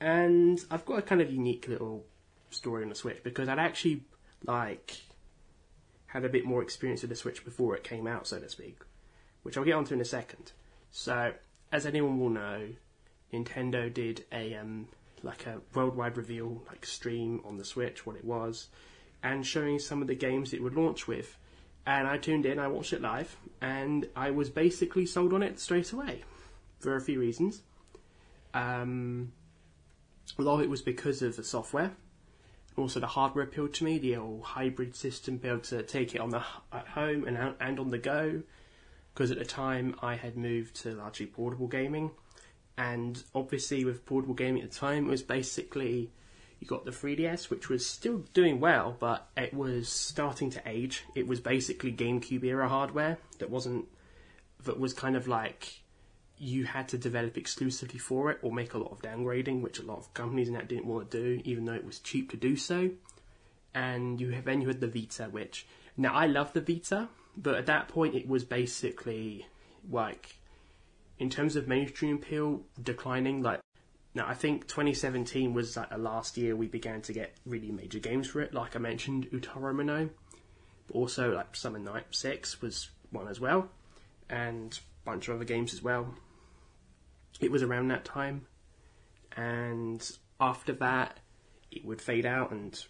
[0.00, 2.04] and I've got a kind of unique little
[2.50, 4.02] story on the Switch because I'd actually
[4.44, 4.98] like
[6.08, 8.80] had a bit more experience with the Switch before it came out, so to speak,
[9.44, 10.52] which I'll get onto in a second.
[10.90, 11.32] So,
[11.72, 12.68] as anyone will know,
[13.32, 14.88] Nintendo did a um,
[15.22, 18.68] like a worldwide reveal, like stream on the Switch, what it was,
[19.22, 21.38] and showing some of the games it would launch with.
[21.86, 25.58] And I tuned in, I watched it live, and I was basically sold on it
[25.58, 26.24] straight away
[26.78, 27.62] for a few reasons.
[28.54, 29.32] Um,
[30.38, 31.92] a lot of it was because of the software.
[32.76, 33.98] Also, the hardware appealed to me.
[33.98, 37.80] The old hybrid system, be able to take it on the at home and and
[37.80, 38.42] on the go.
[39.12, 42.12] Because at the time I had moved to largely portable gaming,
[42.76, 46.12] And obviously, with portable gaming at the time, it was basically
[46.60, 51.04] you got the 3DS, which was still doing well, but it was starting to age.
[51.14, 53.86] It was basically GameCube era hardware that wasn't
[54.64, 55.80] that was kind of like
[56.38, 59.84] you had to develop exclusively for it or make a lot of downgrading, which a
[59.84, 62.56] lot of companies now didn't want to do, even though it was cheap to do
[62.56, 62.90] so.
[63.74, 67.54] And you have, then you had the Vita, which now I love the Vita, but
[67.54, 69.46] at that point it was basically
[69.90, 70.36] like
[71.18, 73.42] in terms of mainstream appeal declining.
[73.42, 73.60] Like
[74.14, 77.98] now, I think 2017 was like the last year we began to get really major
[77.98, 78.54] games for it.
[78.54, 80.10] Like I mentioned, Utawarerumono,
[80.86, 83.68] but also like Summon Night Six was one as well,
[84.30, 86.14] and a bunch of other games as well
[87.40, 88.46] it was around that time,
[89.36, 91.18] and after that,
[91.70, 92.84] it would fade out, and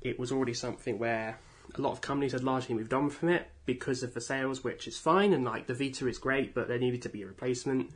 [0.00, 1.38] it was already something where
[1.74, 4.86] a lot of companies had largely moved on from it because of the sales, which
[4.86, 7.90] is fine, and like the Vita is great, but there needed to be a replacement,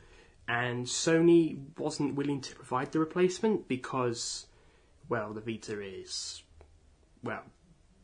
[0.47, 4.47] and Sony wasn't willing to provide the replacement because,
[5.07, 6.41] well, the Vita is,
[7.23, 7.43] well,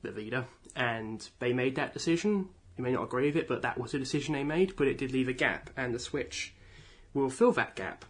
[0.04, 2.50] the Vita, and they made that decision.
[2.78, 4.98] You may not agree with it, but that was a decision they made, but it
[4.98, 6.54] did leave a gap, and the Switch
[7.22, 8.06] will fill that gap.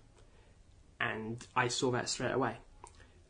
[1.00, 2.58] And I saw that straight away.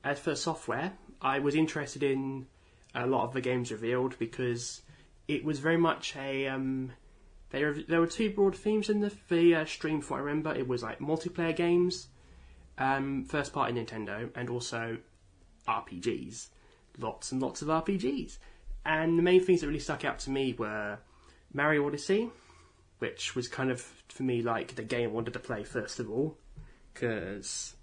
[0.04, 2.48] As for software, I was interested in
[2.94, 4.82] a lot of the games revealed because
[5.28, 6.48] it was very much a.
[6.48, 6.92] Um,
[7.50, 10.54] there, there were two broad themes in the, the uh, stream, for I remember.
[10.54, 12.08] It was like multiplayer games,
[12.78, 14.98] um, first party Nintendo, and also
[15.68, 16.48] RPGs.
[16.98, 18.38] Lots and lots of RPGs.
[18.86, 21.00] And the main things that really stuck out to me were
[21.54, 22.30] Mario Odyssey,
[23.00, 26.10] which was kind of for me like the game I wanted to play first of
[26.10, 26.38] all,
[26.94, 27.76] because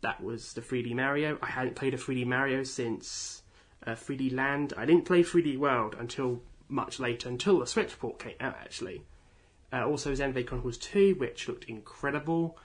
[0.00, 1.38] that was the 3D Mario.
[1.42, 3.42] I hadn't played a 3D Mario since
[3.86, 4.72] uh, 3D Land.
[4.76, 9.02] I didn't play 3D World until much later, until the Switch port came out actually.
[9.72, 12.56] Uh, also, Xenoblade Chronicles 2, which looked incredible.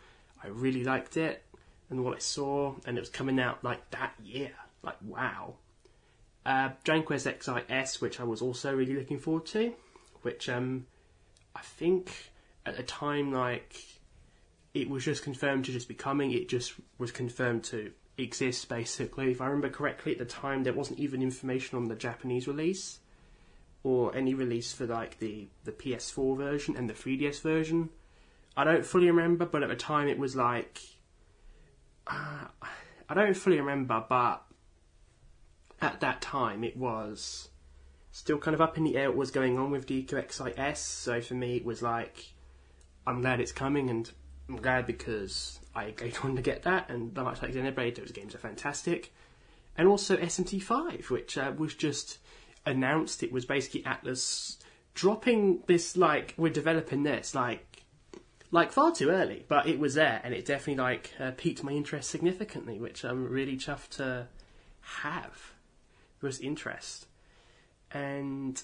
[0.43, 1.43] I really liked it
[1.89, 4.51] and what I saw, and it was coming out like that year.
[4.81, 5.55] Like, wow.
[6.45, 9.73] Uh, Dragon Quest XIS, which I was also really looking forward to,
[10.21, 10.87] which um,
[11.55, 12.31] I think
[12.65, 13.75] at the time, like
[14.73, 16.31] it was just confirmed to just be coming.
[16.31, 19.31] It just was confirmed to exist, basically.
[19.31, 22.99] If I remember correctly, at the time there wasn't even information on the Japanese release
[23.83, 27.89] or any release for like the the PS4 version and the 3DS version.
[28.55, 30.79] I don't fully remember, but at the time it was like
[32.07, 32.45] uh,
[33.09, 34.43] I don't fully remember, but
[35.81, 37.49] at that time it was
[38.11, 40.77] still kind of up in the air what was going on with DQXIS.
[40.77, 42.33] So for me, it was like,
[43.07, 44.09] I'm glad it's coming, and
[44.49, 45.93] I'm glad because I
[46.23, 49.13] on to get that, and much like Xenoblade, those games are fantastic.
[49.77, 52.19] And also SMT5, which uh, was just
[52.65, 53.23] announced.
[53.23, 54.57] It was basically Atlus
[54.93, 57.83] dropping this, like, we're developing this, like,
[58.51, 61.71] like far too early, but it was there, and it definitely like uh, piqued my
[61.71, 64.27] interest significantly, which I'm really chuffed to
[64.81, 65.53] have.
[66.21, 67.07] It was interest.
[67.93, 68.61] And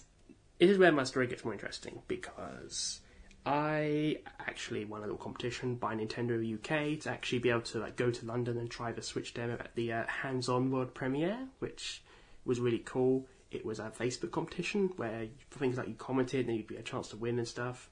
[0.60, 3.02] it is where my story gets more interesting because
[3.46, 7.96] I actually won a little competition by Nintendo UK to actually be able to like
[7.96, 12.04] go to London and try the Switch demo at the uh, hands-on world premiere, which
[12.44, 13.26] was really cool.
[13.52, 17.08] It was a Facebook competition where things like you commented and you'd be a chance
[17.10, 17.90] to win and stuff.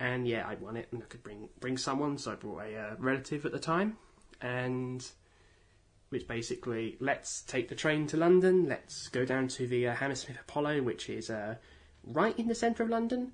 [0.00, 2.76] And yeah, I won it and I could bring bring someone, so I brought a
[2.76, 3.96] uh, relative at the time,
[4.40, 5.06] and
[6.10, 10.40] which basically let's take the train to London, let's go down to the uh, Hammersmith
[10.40, 11.56] Apollo, which is uh,
[12.04, 13.32] right in the centre of London,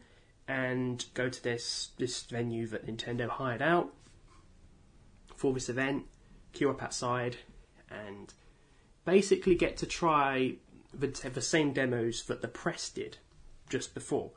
[0.48, 3.92] and go to this this venue that Nintendo hired out
[5.37, 6.04] for this event,
[6.52, 7.37] queue up outside,
[7.90, 8.32] and
[9.04, 10.54] basically get to try
[10.94, 13.18] the, the same demos that the press did
[13.68, 14.30] just before.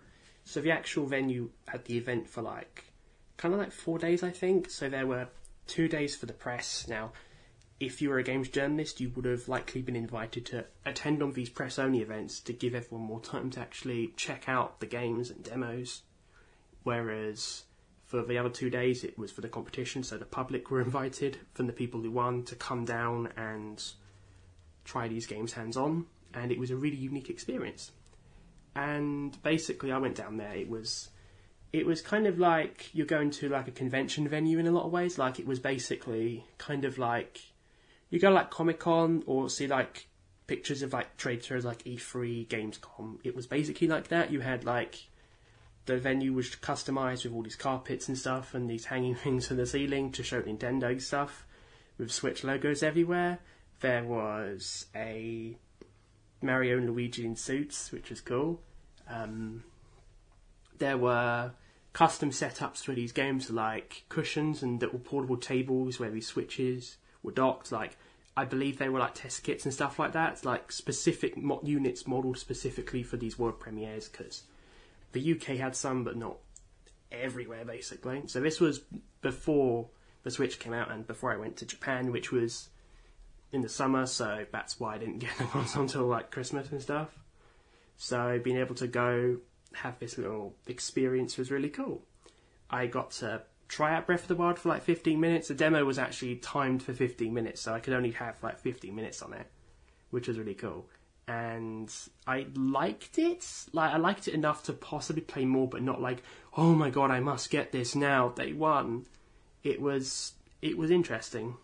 [0.44, 2.86] So the actual venue had the event for like
[3.38, 4.70] kind of like four days, I think.
[4.70, 5.28] So there were
[5.68, 6.88] two days for the press.
[6.88, 7.12] Now
[7.80, 11.34] if you were a games journalist, you would have likely been invited to attend on
[11.34, 15.30] these press only events to give everyone more time to actually check out the games
[15.30, 16.04] and demos.
[16.84, 17.64] Whereas
[18.06, 21.38] for the other two days, it was for the competition, so the public were invited
[21.54, 23.84] from the people who won to come down and
[24.86, 27.92] try these games hands on, and it was a really unique experience.
[28.76, 30.54] And basically, I went down there.
[30.54, 31.10] It was
[31.74, 34.86] it was kind of like you're going to like a convention venue in a lot
[34.86, 35.18] of ways.
[35.18, 37.42] Like it was basically kind of like
[38.16, 40.08] you go like Comic Con or see like
[40.48, 43.18] pictures of like trade shows like E3, Gamescom.
[43.26, 44.32] It was basically like that.
[44.32, 45.10] You had like
[45.86, 49.58] the venue was customized with all these carpets and stuff and these hanging things from
[49.58, 51.46] the ceiling to show Nintendo stuff
[51.98, 53.40] with Switch logos everywhere.
[53.82, 55.58] There was a
[56.42, 58.62] Mario and Luigi in suits, which was cool.
[59.10, 59.66] Um,
[60.78, 61.52] there were
[61.92, 67.34] custom setups for these games, like cushions and little portable tables where these switches were
[67.34, 67.74] docked.
[67.74, 67.98] Like
[68.38, 70.34] I believe they were like test kits and stuff like that.
[70.34, 74.44] It's like specific mo- units modeled specifically for these world premieres because
[75.14, 76.38] the UK had some, but not
[77.12, 78.24] everywhere basically.
[78.28, 78.82] So this was
[79.22, 79.88] before
[80.24, 82.70] the Switch came out and before I went to Japan, which was
[83.54, 84.06] in the summer.
[84.06, 87.10] So that's why I didn't get the console until like Christmas and stuff.
[87.96, 89.38] So being able to go
[89.76, 92.02] have this little experience was really cool.
[92.70, 95.48] I got to try out Breath of the Wild for like 15 minutes.
[95.48, 98.96] The demo was actually timed for 15 minutes, so I could only have like 15
[98.96, 99.48] minutes on it,
[100.12, 100.88] which was really cool.
[101.28, 101.92] And
[102.28, 103.46] I liked it.
[103.74, 106.22] Like I liked it enough to possibly play more, but not like,
[106.56, 109.08] oh my god, I must get this now, day one.
[109.64, 111.56] It was it was interesting.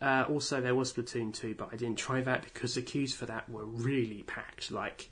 [0.00, 3.24] Uh, also, there was Splatoon 2, but I didn't try that because the queues for
[3.26, 4.70] that were really packed.
[4.70, 5.08] Like,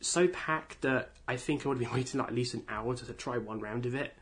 [0.00, 2.94] so packed that I think I would have been waiting like at least an hour
[2.94, 4.14] to, to try one round of it.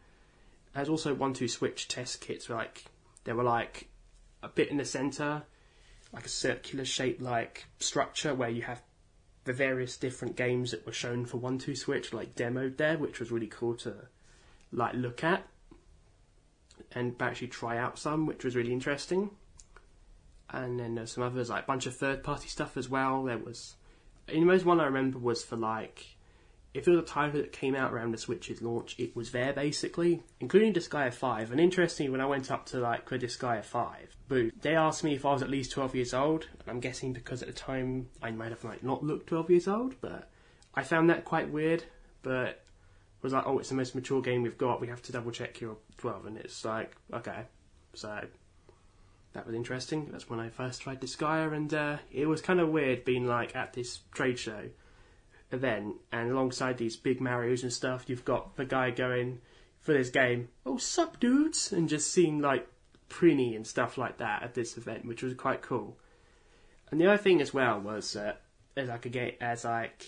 [0.75, 2.49] There's also one two switch test kits.
[2.49, 2.85] Like
[3.25, 3.89] there were like
[4.43, 5.43] a bit in the center,
[6.13, 8.83] like a circular shaped like structure where you have
[9.45, 13.19] the various different games that were shown for one two switch like demoed there, which
[13.21, 13.95] was really cool to
[14.73, 15.47] like look at
[16.93, 19.31] and actually try out some, which was really interesting.
[20.51, 23.25] And then there's some others like a bunch of third party stuff as well.
[23.25, 23.77] There was,
[24.27, 26.17] the most one I remember was for like
[26.79, 29.53] if it was a title that came out around the Switch's launch, it was there
[29.53, 31.51] basically, including Disgaea 5.
[31.51, 35.14] And interestingly, when I went up to like the Disgaea 5 booth, they asked me
[35.14, 36.47] if I was at least 12 years old.
[36.61, 39.69] And I'm guessing because at the time I might have like not looked 12 years
[39.69, 40.31] old, but
[40.75, 41.85] I found that quite weird.
[42.23, 42.62] But
[43.23, 44.81] was like, oh, it's the most mature game we've got.
[44.81, 47.43] We have to double check you're 12, and it's like, okay,
[47.95, 48.25] so
[49.33, 50.09] that was interesting.
[50.12, 53.57] That's when I first tried Disgaea, and uh, it was kind of weird being like
[53.57, 54.69] at this trade show
[55.51, 59.41] event, and alongside these big Mario's and stuff, you've got the guy going
[59.81, 62.69] for this game, oh, sup, dudes, and just seeing like
[63.09, 65.99] Prinny and stuff like that at this event, which was quite cool.
[66.91, 68.35] And the other thing as well was uh,
[68.77, 70.07] as I could get as like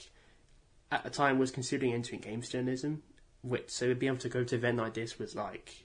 [0.93, 3.03] at the time was considering entering games journalism,
[3.43, 5.85] which so to be able to go to an event like this was like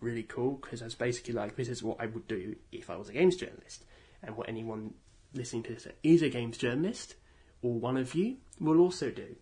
[0.00, 2.96] really cool because I was basically like this is what I would do if I
[2.96, 3.84] was a games journalist,
[4.22, 4.94] and what anyone
[5.32, 7.14] listening to this is a games journalist
[7.62, 9.36] or one of you will also do.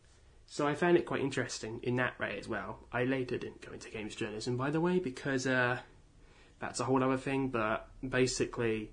[0.46, 2.80] So I found it quite interesting in that way as well.
[2.92, 5.78] I later didn't go into games journalism, by the way, because uh,
[6.58, 7.48] that's a whole other thing.
[7.48, 8.90] But basically,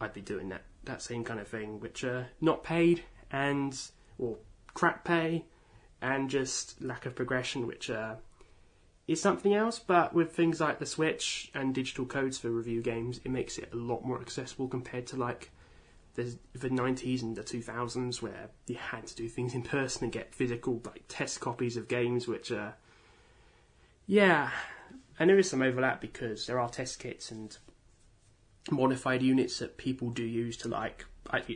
[0.00, 3.76] I'd be doing that that same kind of thing, which uh, not paid and
[4.18, 4.36] or
[4.72, 5.46] crap pay,
[6.00, 8.14] and just lack of progression, which uh,
[9.08, 9.80] is something else.
[9.80, 13.70] But with things like the Switch and digital codes for review games, it makes it
[13.72, 15.50] a lot more accessible compared to like
[16.14, 20.34] the 90s and the 2000s where you had to do things in person and get
[20.34, 22.74] physical like test copies of games which are
[24.10, 24.50] yeah.
[25.20, 27.56] And there is some overlap because there are test kits and
[28.72, 31.06] modified units that people do use to like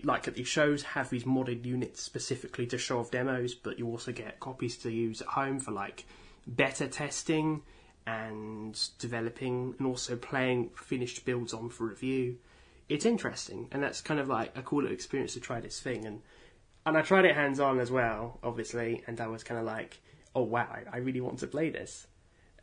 [0.04, 3.86] like at these shows have these modded units specifically to show off demos but you
[3.88, 6.04] also get copies to use at home for like
[6.46, 7.62] better testing
[8.06, 12.36] and developing and also playing finished builds on for review
[12.88, 16.04] it's interesting, and that's kind of like a cool little experience to try this thing.
[16.04, 16.22] And
[16.86, 20.00] and I tried it hands on as well, obviously, and I was kind of like,
[20.34, 22.06] oh wow, I, I really want to play this.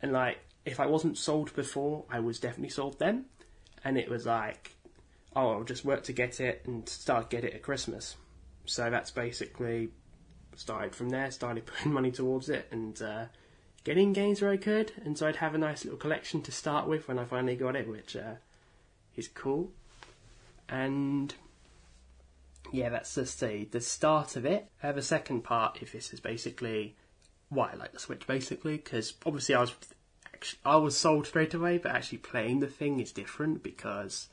[0.00, 3.26] And like, if I wasn't sold before, I was definitely sold then.
[3.84, 4.76] And it was like,
[5.34, 8.16] oh, I'll just work to get it and start get it at Christmas.
[8.64, 9.90] So that's basically
[10.54, 11.30] started from there.
[11.30, 13.24] Started putting money towards it and uh,
[13.84, 16.86] getting games where I could, and so I'd have a nice little collection to start
[16.86, 18.34] with when I finally got it, which uh,
[19.16, 19.72] is cool.
[20.72, 21.34] And
[22.72, 24.68] yeah, that's just the, the start of it.
[24.82, 26.96] I have a second part if this is basically
[27.50, 29.74] why I like the Switch, basically, because obviously I was
[30.32, 34.28] actually, I was sold straight away, but actually playing the thing is different because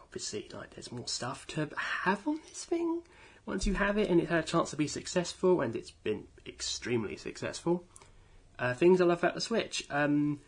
[0.00, 3.02] obviously like there's more stuff to have on this thing
[3.44, 6.28] once you have it and it had a chance to be successful and it's been
[6.46, 7.82] extremely successful.
[8.56, 9.84] Uh, things I love about the Switch.
[9.90, 10.38] Um,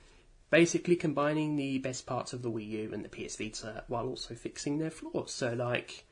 [0.51, 4.35] basically combining the best parts of the Wii U and the PS Vita while also
[4.35, 5.33] fixing their flaws.
[5.33, 6.05] So, like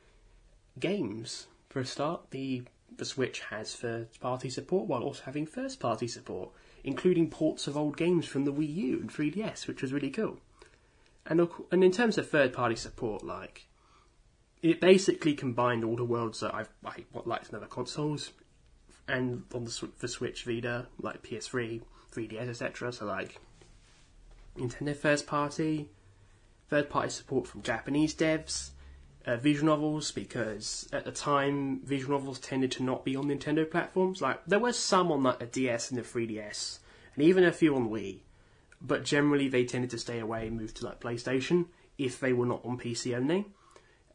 [0.79, 2.65] games for a start, the
[2.97, 6.51] the Switch has first party support while also having first party support,
[6.85, 10.39] including ports of old games from the Wii U and 3DS, which was really cool.
[11.27, 13.67] And and in terms of third party support, like
[14.63, 18.33] it basically combined all the worlds that I've I liked in other consoles,
[19.09, 21.83] and on the the Switch Vita, like PS3,
[22.13, 22.93] 3DS, etc.
[22.93, 23.41] So like
[24.59, 25.89] Nintendo first party,
[26.69, 28.71] third party support from Japanese devs,
[29.27, 33.69] uh, visual novels because at the time visual novels tended to not be on Nintendo
[33.69, 34.23] platforms.
[34.23, 36.79] Like there were some on like the DS and the 3DS
[37.15, 38.21] and even a few on Wii.
[38.81, 41.67] But generally, they tended to stay away and move to like PlayStation
[41.99, 43.47] if they were not on PC only.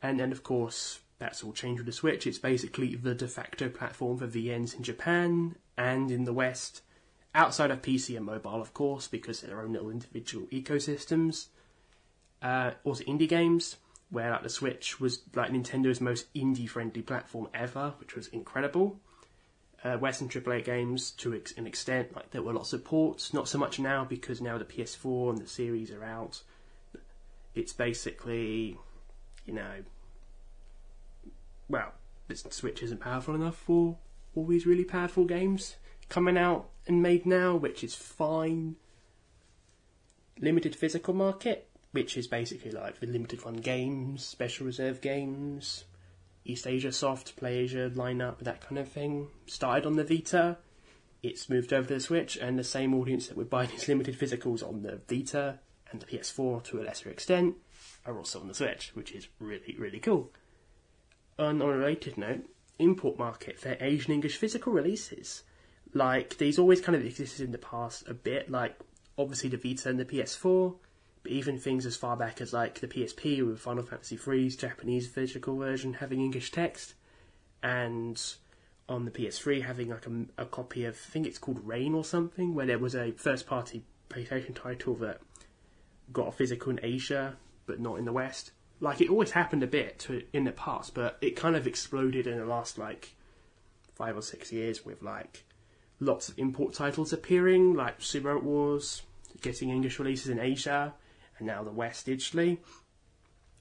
[0.01, 2.27] And then, of course, that's all changed with the Switch.
[2.27, 6.81] It's basically the de facto platform for VNs in Japan and in the West,
[7.33, 11.47] outside of PC and mobile, of course, because they're their own little individual ecosystems.
[12.41, 13.77] Uh, also, indie games,
[14.09, 18.99] where like the Switch was like Nintendo's most indie-friendly platform ever, which was incredible.
[19.83, 23.47] Uh, Western AAA games to ex- an extent, like there were lots of ports, not
[23.47, 26.43] so much now because now the PS4 and the series are out.
[27.55, 28.77] It's basically,
[29.45, 29.83] you know,
[31.67, 31.93] well,
[32.27, 33.97] the Switch isn't powerful enough for
[34.35, 35.77] all these really powerful games
[36.11, 38.75] coming out and made now, which is fine.
[40.39, 45.85] Limited physical market, which is basically like the limited run games, special reserve games,
[46.45, 49.29] Eastasiasoft, Play Asia lineup, that kind of thing.
[49.45, 50.57] Started on the Vita,
[51.23, 54.19] it's moved over to the Switch, and the same audience that would buy these limited
[54.19, 55.59] physicals on the Vita
[55.91, 57.55] and the PS4 to a lesser extent
[58.05, 60.29] are also on the Switch, which is really, really cool.
[61.37, 62.49] And On a related note,
[62.79, 65.43] import market for Asian English physical releases.
[65.93, 68.77] Like, these always kind of existed in the past a bit, like,
[69.17, 70.75] obviously the Vita and the PS4,
[71.23, 75.07] but even things as far back as, like, the PSP with Final Fantasy III's Japanese
[75.07, 76.93] physical version having English text,
[77.61, 78.21] and
[78.87, 82.05] on the PS3 having, like, a, a copy of, I think it's called Rain or
[82.05, 85.21] something, where there was a first party PlayStation title that
[86.11, 88.51] got a physical in Asia, but not in the West.
[88.79, 92.27] Like it always happened a bit to, in the past, but it kind of exploded
[92.27, 93.13] in the last like
[93.95, 95.43] five or six years with like
[96.01, 99.03] lots of import titles appearing, like Super Wars
[99.41, 100.93] getting English releases in Asia,
[101.37, 102.57] and now the West digitally.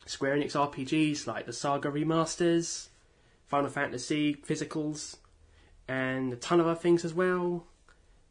[0.06, 2.88] Square Enix RPGs like the Saga remasters,
[3.46, 5.16] Final Fantasy physicals,
[5.86, 7.66] and a ton of other things as well,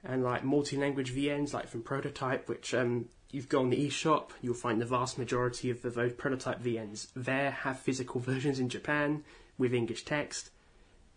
[0.03, 4.55] and like multi-language VNs like from Prototype, which um, you go on the eShop, you'll
[4.55, 9.23] find the vast majority of the those prototype VNs there have physical versions in Japan
[9.57, 10.49] with English text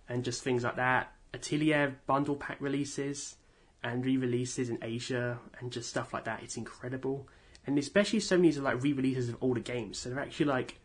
[0.09, 1.13] and just things like that.
[1.35, 3.37] Atelier bundle pack releases
[3.83, 6.43] and re-releases in Asia and just stuff like that.
[6.43, 7.29] It's incredible,
[7.67, 10.79] and especially so many are like re-releases of older games, so they're actually like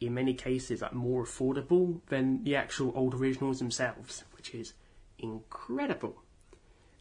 [0.00, 4.74] in many cases like more affordable than the actual old originals themselves, which is
[5.18, 6.22] incredible.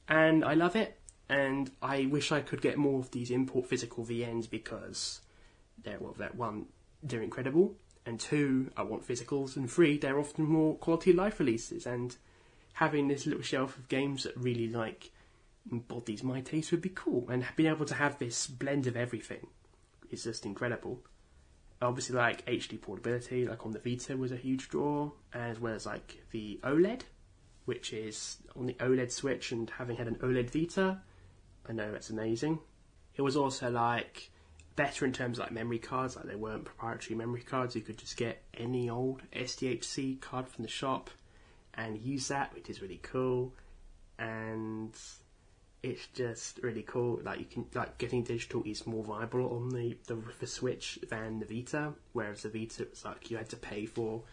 [0.07, 0.97] And I love it.
[1.29, 5.21] And I wish I could get more of these import physical VNs because
[5.81, 6.65] they're well, that one,
[7.01, 7.75] they're incredible,
[8.05, 12.17] and two, I want physicals, and three, they're often more quality life releases, and
[12.73, 15.11] having this little shelf of games that really like
[15.71, 19.47] embodies my taste would be cool, and being able to have this blend of everything
[20.09, 20.99] is just incredible.
[21.81, 25.85] Obviously, like HD portability, like on the Vita, was a huge draw, as well as
[25.85, 27.01] like the OLED,
[27.65, 30.99] which is on the OLED Switch, and having had an OLED Vita,
[31.67, 32.59] I know that's amazing.
[33.15, 34.31] It was also like
[34.75, 37.75] better in terms of like memory cards, like they weren't proprietary memory cards.
[37.75, 41.09] You could just get any old SDHC card from the shop
[41.73, 43.53] and use that, which is really cool.
[44.19, 44.95] And
[45.83, 47.19] it's just really cool.
[47.23, 51.39] Like you can like getting digital is more viable on the, the the Switch than
[51.39, 54.23] the Vita, whereas the Vita was like you had to pay for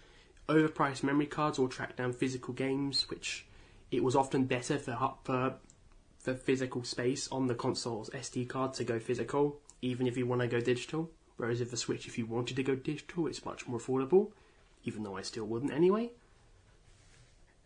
[0.48, 3.46] overpriced memory cards or track down physical games, which
[3.90, 5.54] it was often better for, for
[6.24, 10.40] the physical space on the console's SD card to go physical, even if you want
[10.40, 11.10] to go digital.
[11.36, 14.32] Whereas if the Switch, if you wanted to go digital, it's much more affordable,
[14.84, 16.10] even though I still wouldn't anyway.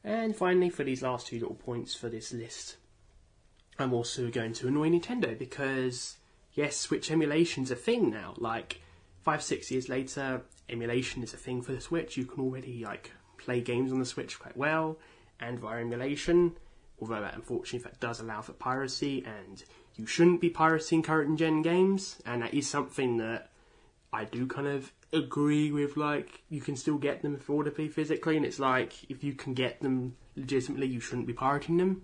[0.04, 2.76] And finally, for these last two little points for this list,
[3.78, 6.16] I'm also going to annoy Nintendo because,
[6.54, 8.34] yes, Switch emulation's a thing now.
[8.36, 8.80] Like,
[9.22, 12.16] five, six years later, emulation is a thing for the Switch.
[12.16, 14.98] You can already, like, play games on the Switch quite well,
[15.40, 16.56] and via emulation,
[17.00, 19.64] although that unfortunately that does allow for piracy and
[19.96, 23.50] you shouldn't be pirating current gen games and that is something that
[24.12, 28.46] I do kind of agree with like you can still get them affordably physically and
[28.46, 32.02] it's like if you can get them legitimately you shouldn't be pirating them.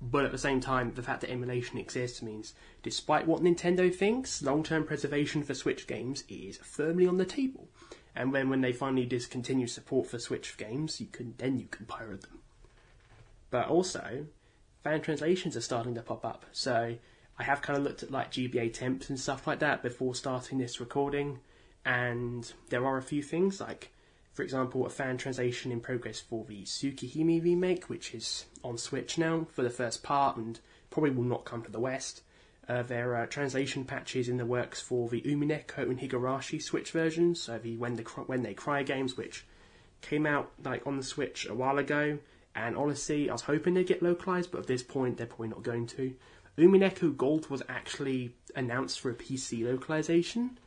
[0.00, 4.42] But at the same time the fact that emulation exists means despite what Nintendo thinks
[4.42, 7.68] long-term preservation for Switch games is firmly on the table.
[8.14, 11.86] And then when they finally discontinue support for Switch games you can then you can
[11.86, 12.38] pirate them.
[13.50, 14.26] But also,
[14.84, 16.44] fan translations are starting to pop up.
[16.52, 16.96] So
[17.38, 20.80] I have kind of looked at like GBAtemps and stuff like that before starting this
[20.80, 21.40] recording,
[21.88, 23.90] and there are a few things like,
[24.34, 29.16] for example, a fan translation in progress for the Tsukihime remake, which is on Switch
[29.16, 30.60] now for the first part and
[30.90, 32.20] probably will not come to the West.
[32.68, 37.40] Uh, there are translation patches in the works for the Umineko and Higurashi Switch versions,
[37.40, 39.46] so the When, the when They Cry games, which
[40.02, 42.18] came out like on the Switch a while ago,
[42.54, 45.62] and honestly, I was hoping they'd get localized, but at this point, they're probably not
[45.62, 46.14] going to.
[46.58, 50.58] Umineko Gold was actually announced for a PC localization,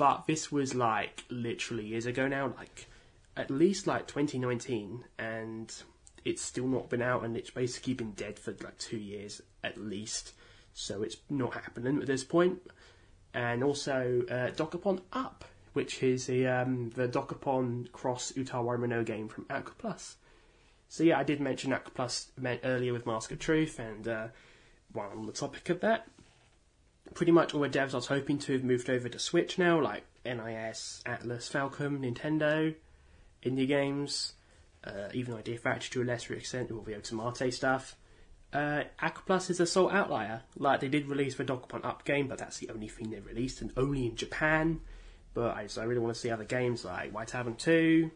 [0.00, 2.86] but this was like literally years ago now, like
[3.36, 5.70] at least like 2019, and
[6.24, 9.76] it's still not been out, and it's basically been dead for like two years at
[9.76, 10.32] least.
[10.72, 12.62] So it's not happening at this point.
[13.34, 15.44] And also uh, Dokapon Up,
[15.74, 20.14] which is the um, the Dokapon Cross Utawari no game from Aquaplus.
[20.88, 22.28] So yeah, I did mention Aquaplus
[22.64, 24.28] earlier with Mask of Truth, and uh,
[24.94, 26.08] while on the topic of that,
[27.14, 29.80] pretty much all the devs I was hoping to have moved over to Switch now,
[29.80, 32.74] like NIS, Atlus, Falcom, Nintendo,
[33.44, 34.34] indie games,
[34.84, 37.96] uh, even Idea Factory to a lesser extent, all the Otomate stuff.
[38.52, 38.82] Uh,
[39.30, 40.42] is a sole outlier.
[40.56, 43.60] Like they did release the Dokapon Up game, but that's the only thing they released,
[43.60, 44.80] and only in Japan.
[45.34, 48.10] But I, I really want to see other games like White Tavern 2,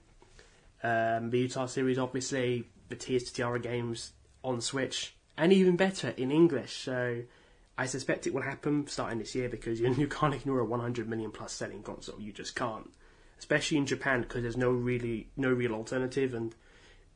[0.82, 6.09] um, the Utah series, obviously, the Tears to Tiara games on Switch, and even better
[6.16, 6.76] in English.
[6.84, 7.22] So
[7.77, 11.09] I suspect it will happen starting this year because you, you can't ignore a 100
[11.09, 12.20] million plus selling console.
[12.20, 12.91] You just can't,
[13.39, 16.55] especially in Japan because there's no really no real alternative, and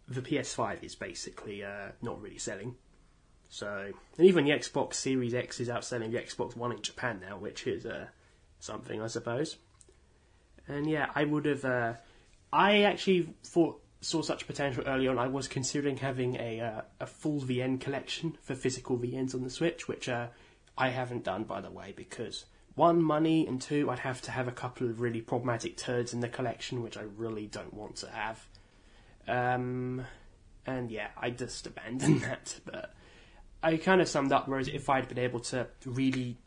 [0.09, 2.77] the PS5 is basically uh, not really selling.
[3.51, 7.39] So, and even the Xbox Series X is outselling the Xbox One in Japan now,
[7.39, 8.07] which is uh,
[8.61, 9.57] something, I suppose.
[10.67, 11.65] And yeah, I would have.
[11.65, 11.95] Uh,
[12.53, 15.19] I actually thought saw such potential early on.
[15.19, 19.51] I was considering having a uh, a full VN collection for physical VNs on the
[19.51, 20.27] Switch, which uh,
[20.79, 24.47] I haven't done, by the way, because one, money, and two, I'd have to have
[24.47, 28.09] a couple of really problematic turds in the collection, which I really don't want to
[28.11, 28.47] have.
[29.27, 30.07] Um,
[30.65, 32.61] and yeah, I just abandoned that.
[32.65, 32.95] But
[33.63, 34.47] I kind of summed up.
[34.47, 36.39] Whereas if I'd been able to really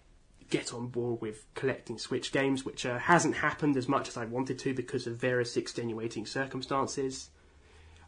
[0.50, 4.26] get on board with collecting Switch games, which uh, hasn't happened as much as I
[4.26, 7.30] wanted to because of various extenuating circumstances,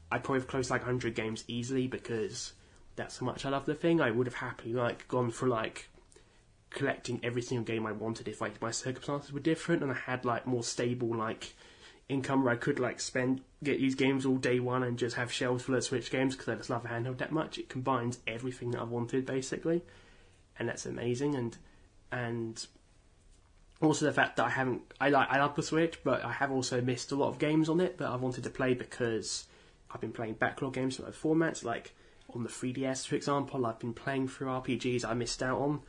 [0.10, 2.54] I'd probably have closed like 100 games easily because
[2.96, 4.00] that's how much I love the thing.
[4.00, 5.90] I would have happily like gone for like
[6.74, 10.26] collecting every single game I wanted if like my circumstances were different and I had
[10.26, 11.54] like more stable like
[12.10, 15.32] income where I could like spend get these games all day one and just have
[15.32, 17.58] shelves full of Switch games because I just love a handheld that much.
[17.58, 19.84] It combines everything that I wanted basically,
[20.60, 21.36] and that's amazing.
[21.36, 21.58] And
[22.12, 22.66] and
[23.82, 26.52] also the fact that I haven't I like I love the Switch, but I have
[26.52, 29.48] also missed a lot of games on it that I wanted to play because
[29.92, 31.94] I've been playing backlog games from other formats like
[32.34, 33.66] on the 3DS, for example.
[33.66, 35.82] I've been playing through RPGs I missed out on.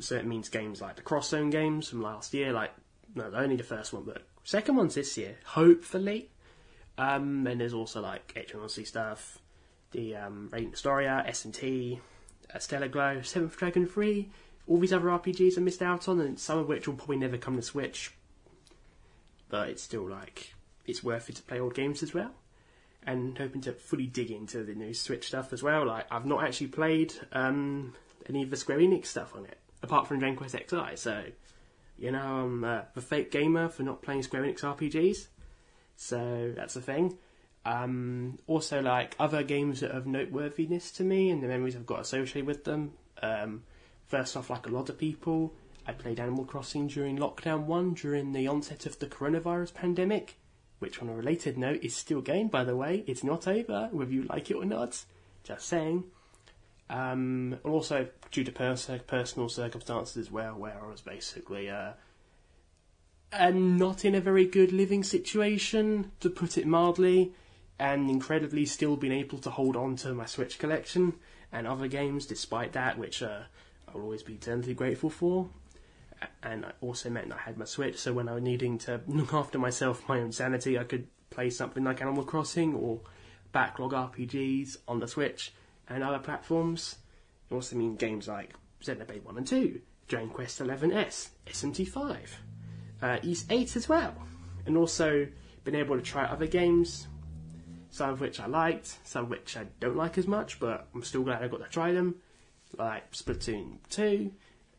[0.00, 2.72] So it means games like the Cross Zone games from last year, like
[3.14, 6.30] no, only the first one, but second one's this year, hopefully.
[6.98, 9.38] Um, and there's also like HMLC stuff,
[9.92, 12.00] the um, Radiant Historia, SMT,
[12.52, 14.30] uh, Stellar Glow, Seventh Dragon 3,
[14.66, 17.36] all these other RPGs I missed out on, and some of which will probably never
[17.36, 18.12] come to Switch.
[19.48, 20.54] But it's still like,
[20.86, 22.32] it's worth it to play old games as well.
[23.06, 25.86] And hoping to fully dig into the new Switch stuff as well.
[25.86, 27.94] Like, I've not actually played um,
[28.28, 31.22] any of the Square Enix stuff on it, apart from Dragon Quest XI, so
[31.96, 35.28] you know, I'm uh, the fake gamer for not playing Square Enix RPGs.
[35.96, 37.18] So that's a thing.
[37.64, 42.00] Um, also, like other games that have noteworthiness to me and the memories I've got
[42.00, 42.92] associated with them.
[43.22, 43.62] Um,
[44.06, 45.54] first off, like a lot of people,
[45.86, 50.36] I played Animal Crossing during Lockdown 1 during the onset of the coronavirus pandemic,
[50.80, 53.04] which, on a related note, is still game, by the way.
[53.06, 55.04] It's not over, whether you like it or not.
[55.44, 56.04] Just saying.
[56.90, 61.92] Um, also, due to pers- personal circumstances as well, where I was basically uh,
[63.52, 67.32] not in a very good living situation, to put it mildly,
[67.78, 71.14] and incredibly still being able to hold on to my Switch collection
[71.50, 73.42] and other games despite that, which uh,
[73.88, 75.48] I'll always be eternally grateful for.
[76.42, 79.32] And it also meant I had my Switch, so when I was needing to look
[79.32, 83.00] after myself, my own sanity, I could play something like Animal Crossing or
[83.52, 85.52] backlog RPGs on the Switch
[85.88, 86.96] and other platforms.
[87.50, 92.16] It also means games like Xenoblade 1 and 2, Dragon Quest 11S, SMT5,
[93.02, 94.14] uh, Ys 8 as well.
[94.66, 95.26] And also
[95.64, 97.06] been able to try other games,
[97.90, 101.02] some of which I liked, some of which I don't like as much, but I'm
[101.02, 102.16] still glad I got to try them,
[102.76, 104.32] like Splatoon 2,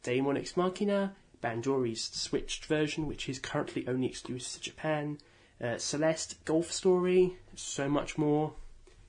[0.03, 5.19] Daemon X Machina, Banjory's switched version, which is currently only exclusive to Japan,
[5.63, 8.53] uh, Celeste, Golf Story, so much more.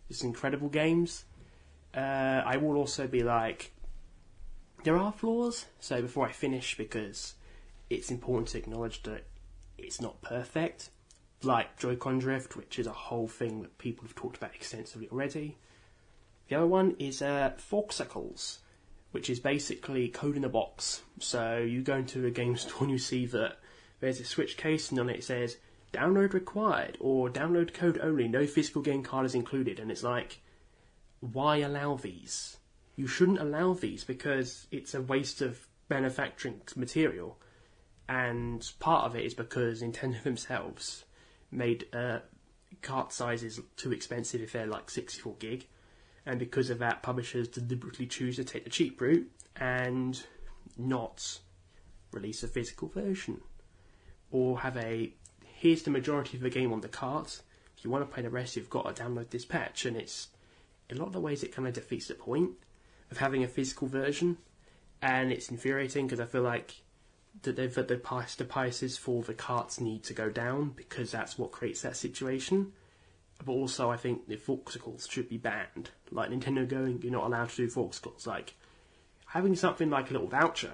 [0.09, 1.24] Just incredible games.
[1.97, 3.72] Uh, I will also be like,
[4.84, 5.64] there are flaws.
[5.80, 7.34] So before I finish, because
[7.88, 9.24] it's important to acknowledge that
[9.78, 10.90] it's not perfect.
[11.42, 15.57] Like Joy-Con drift, which is a whole thing that people have talked about extensively already.
[16.49, 18.59] The other one is uh, Forksicles,
[19.11, 21.03] which is basically code in a box.
[21.18, 23.59] So you go into a game store and you see that
[24.01, 25.57] there's a switch case and on it says
[25.92, 30.40] download required or download code only, no physical game card is included, and it's like
[31.33, 32.57] why allow these?
[32.97, 37.39] you shouldn't allow these because it's a waste of manufacturing material.
[38.09, 41.05] And part of it is because Nintendo themselves
[41.51, 42.20] made uh,
[42.83, 45.66] cart sizes too expensive if they're like 64 gig.
[46.24, 50.20] And because of that, publishers deliberately choose to take the cheap route and
[50.77, 51.39] not
[52.12, 53.43] release a physical version.
[54.33, 55.12] Or have a
[55.45, 57.43] here's the majority of the game on the cart.
[57.77, 59.85] If you want to play the rest, you've got to download this patch.
[59.85, 60.29] And it's
[60.89, 62.53] in a lot of the ways it kind of defeats the point
[63.11, 64.39] of having a physical version.
[65.03, 66.82] And it's infuriating because I feel like
[67.43, 71.39] that the, the, price, the prices for the carts need to go down because that's
[71.39, 72.72] what creates that situation.
[73.45, 75.91] But also, I think the Forksicles should be banned.
[76.11, 78.26] Like Nintendo going, you're not allowed to do Forksicles.
[78.26, 78.55] Like
[79.26, 80.72] having something like a little voucher,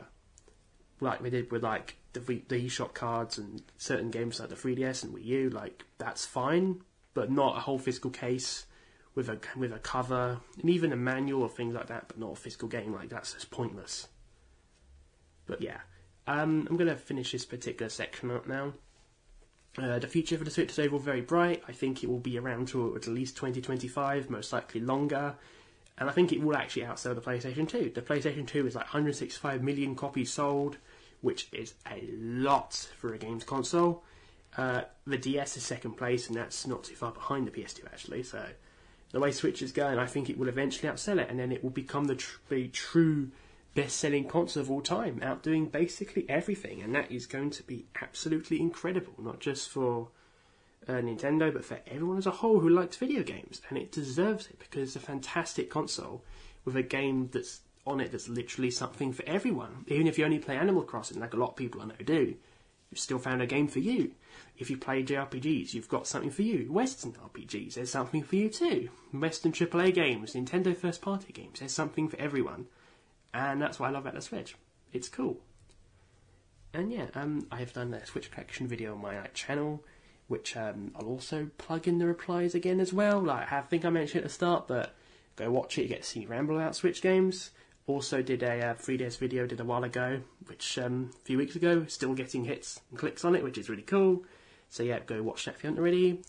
[1.01, 5.03] like we did with like the the eShop cards and certain games like the 3DS
[5.03, 6.83] and Wii U, like that's fine,
[7.15, 8.67] but not a whole physical case
[9.15, 12.33] with a with a cover and even a manual or things like that, but not
[12.33, 12.93] a physical game.
[12.93, 14.09] Like that's just pointless.
[15.47, 15.81] But yeah,
[16.27, 18.75] um, I'm going to finish this particular section up now.
[19.79, 21.63] Uh, the future for the Switch is overall very bright.
[21.67, 25.35] I think it will be around to at least 2025, most likely longer.
[25.99, 27.93] And I think it will actually outsell the PlayStation 2.
[27.95, 30.77] The PlayStation 2 is like 165 million copies sold,
[31.23, 34.05] which is a lot for a games console.
[34.57, 38.23] Uh, the DS is second place, and that's not too far behind the PS2 actually.
[38.23, 38.45] So
[39.13, 41.63] the way Switch is going, I think it will eventually outsell it, and then it
[41.63, 43.31] will become the, tr- the true
[43.75, 48.61] best-selling console of all time, outdoing basically everything, and that is going to be absolutely
[48.61, 49.15] incredible.
[49.19, 50.09] Not just for
[50.89, 54.47] uh, Nintendo, but for everyone as a whole who likes video games, and it deserves
[54.47, 56.25] it because it's a fantastic console
[56.65, 59.85] with a game that's on it that's literally something for everyone.
[59.89, 62.35] Even if you only play Animal Crossing, like a lot of people I know do,
[62.91, 64.13] you've still found a game for you.
[64.59, 66.71] If you play JRPGs, you've got something for you.
[66.71, 68.91] Western RPGs, there's something for you too.
[69.13, 72.67] Western AAA games, Nintendo first party games, there's something for everyone.
[73.35, 74.57] And that's why I love the Switch.
[74.93, 75.39] It's cool.
[76.75, 79.83] And yeah, um, I have done a Switch collection video on my like, channel,
[80.29, 83.21] which um, I'll also plug in the replies again as well.
[83.21, 84.95] Like I think I mentioned at the start, but
[85.37, 85.83] go watch it.
[85.83, 87.51] You get to see ramble about Switch games.
[87.87, 91.57] Also did a uh, 3DS video did a while ago, which um, a few weeks
[91.57, 94.25] ago, still getting hits and clicks on it, which is really cool.
[94.73, 96.23] So yeah, go watch that if you haven't already.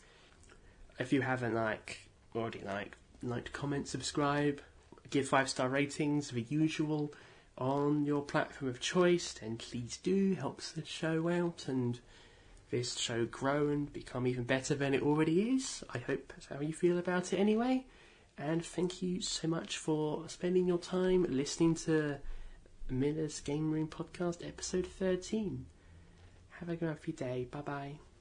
[0.99, 4.59] If you haven't like already like like, comment, subscribe,
[5.09, 7.13] give five star ratings, the usual
[7.57, 12.01] on your platform of choice, then please do helps the show out and
[12.69, 15.85] this show grow and become even better than it already is.
[15.93, 17.85] I hope that's how you feel about it anyway.
[18.37, 22.17] And thank you so much for spending your time listening to
[22.89, 25.65] Miller's Game Room Podcast, episode 13.
[26.59, 27.47] Have a great day.
[27.49, 28.12] Bye bye.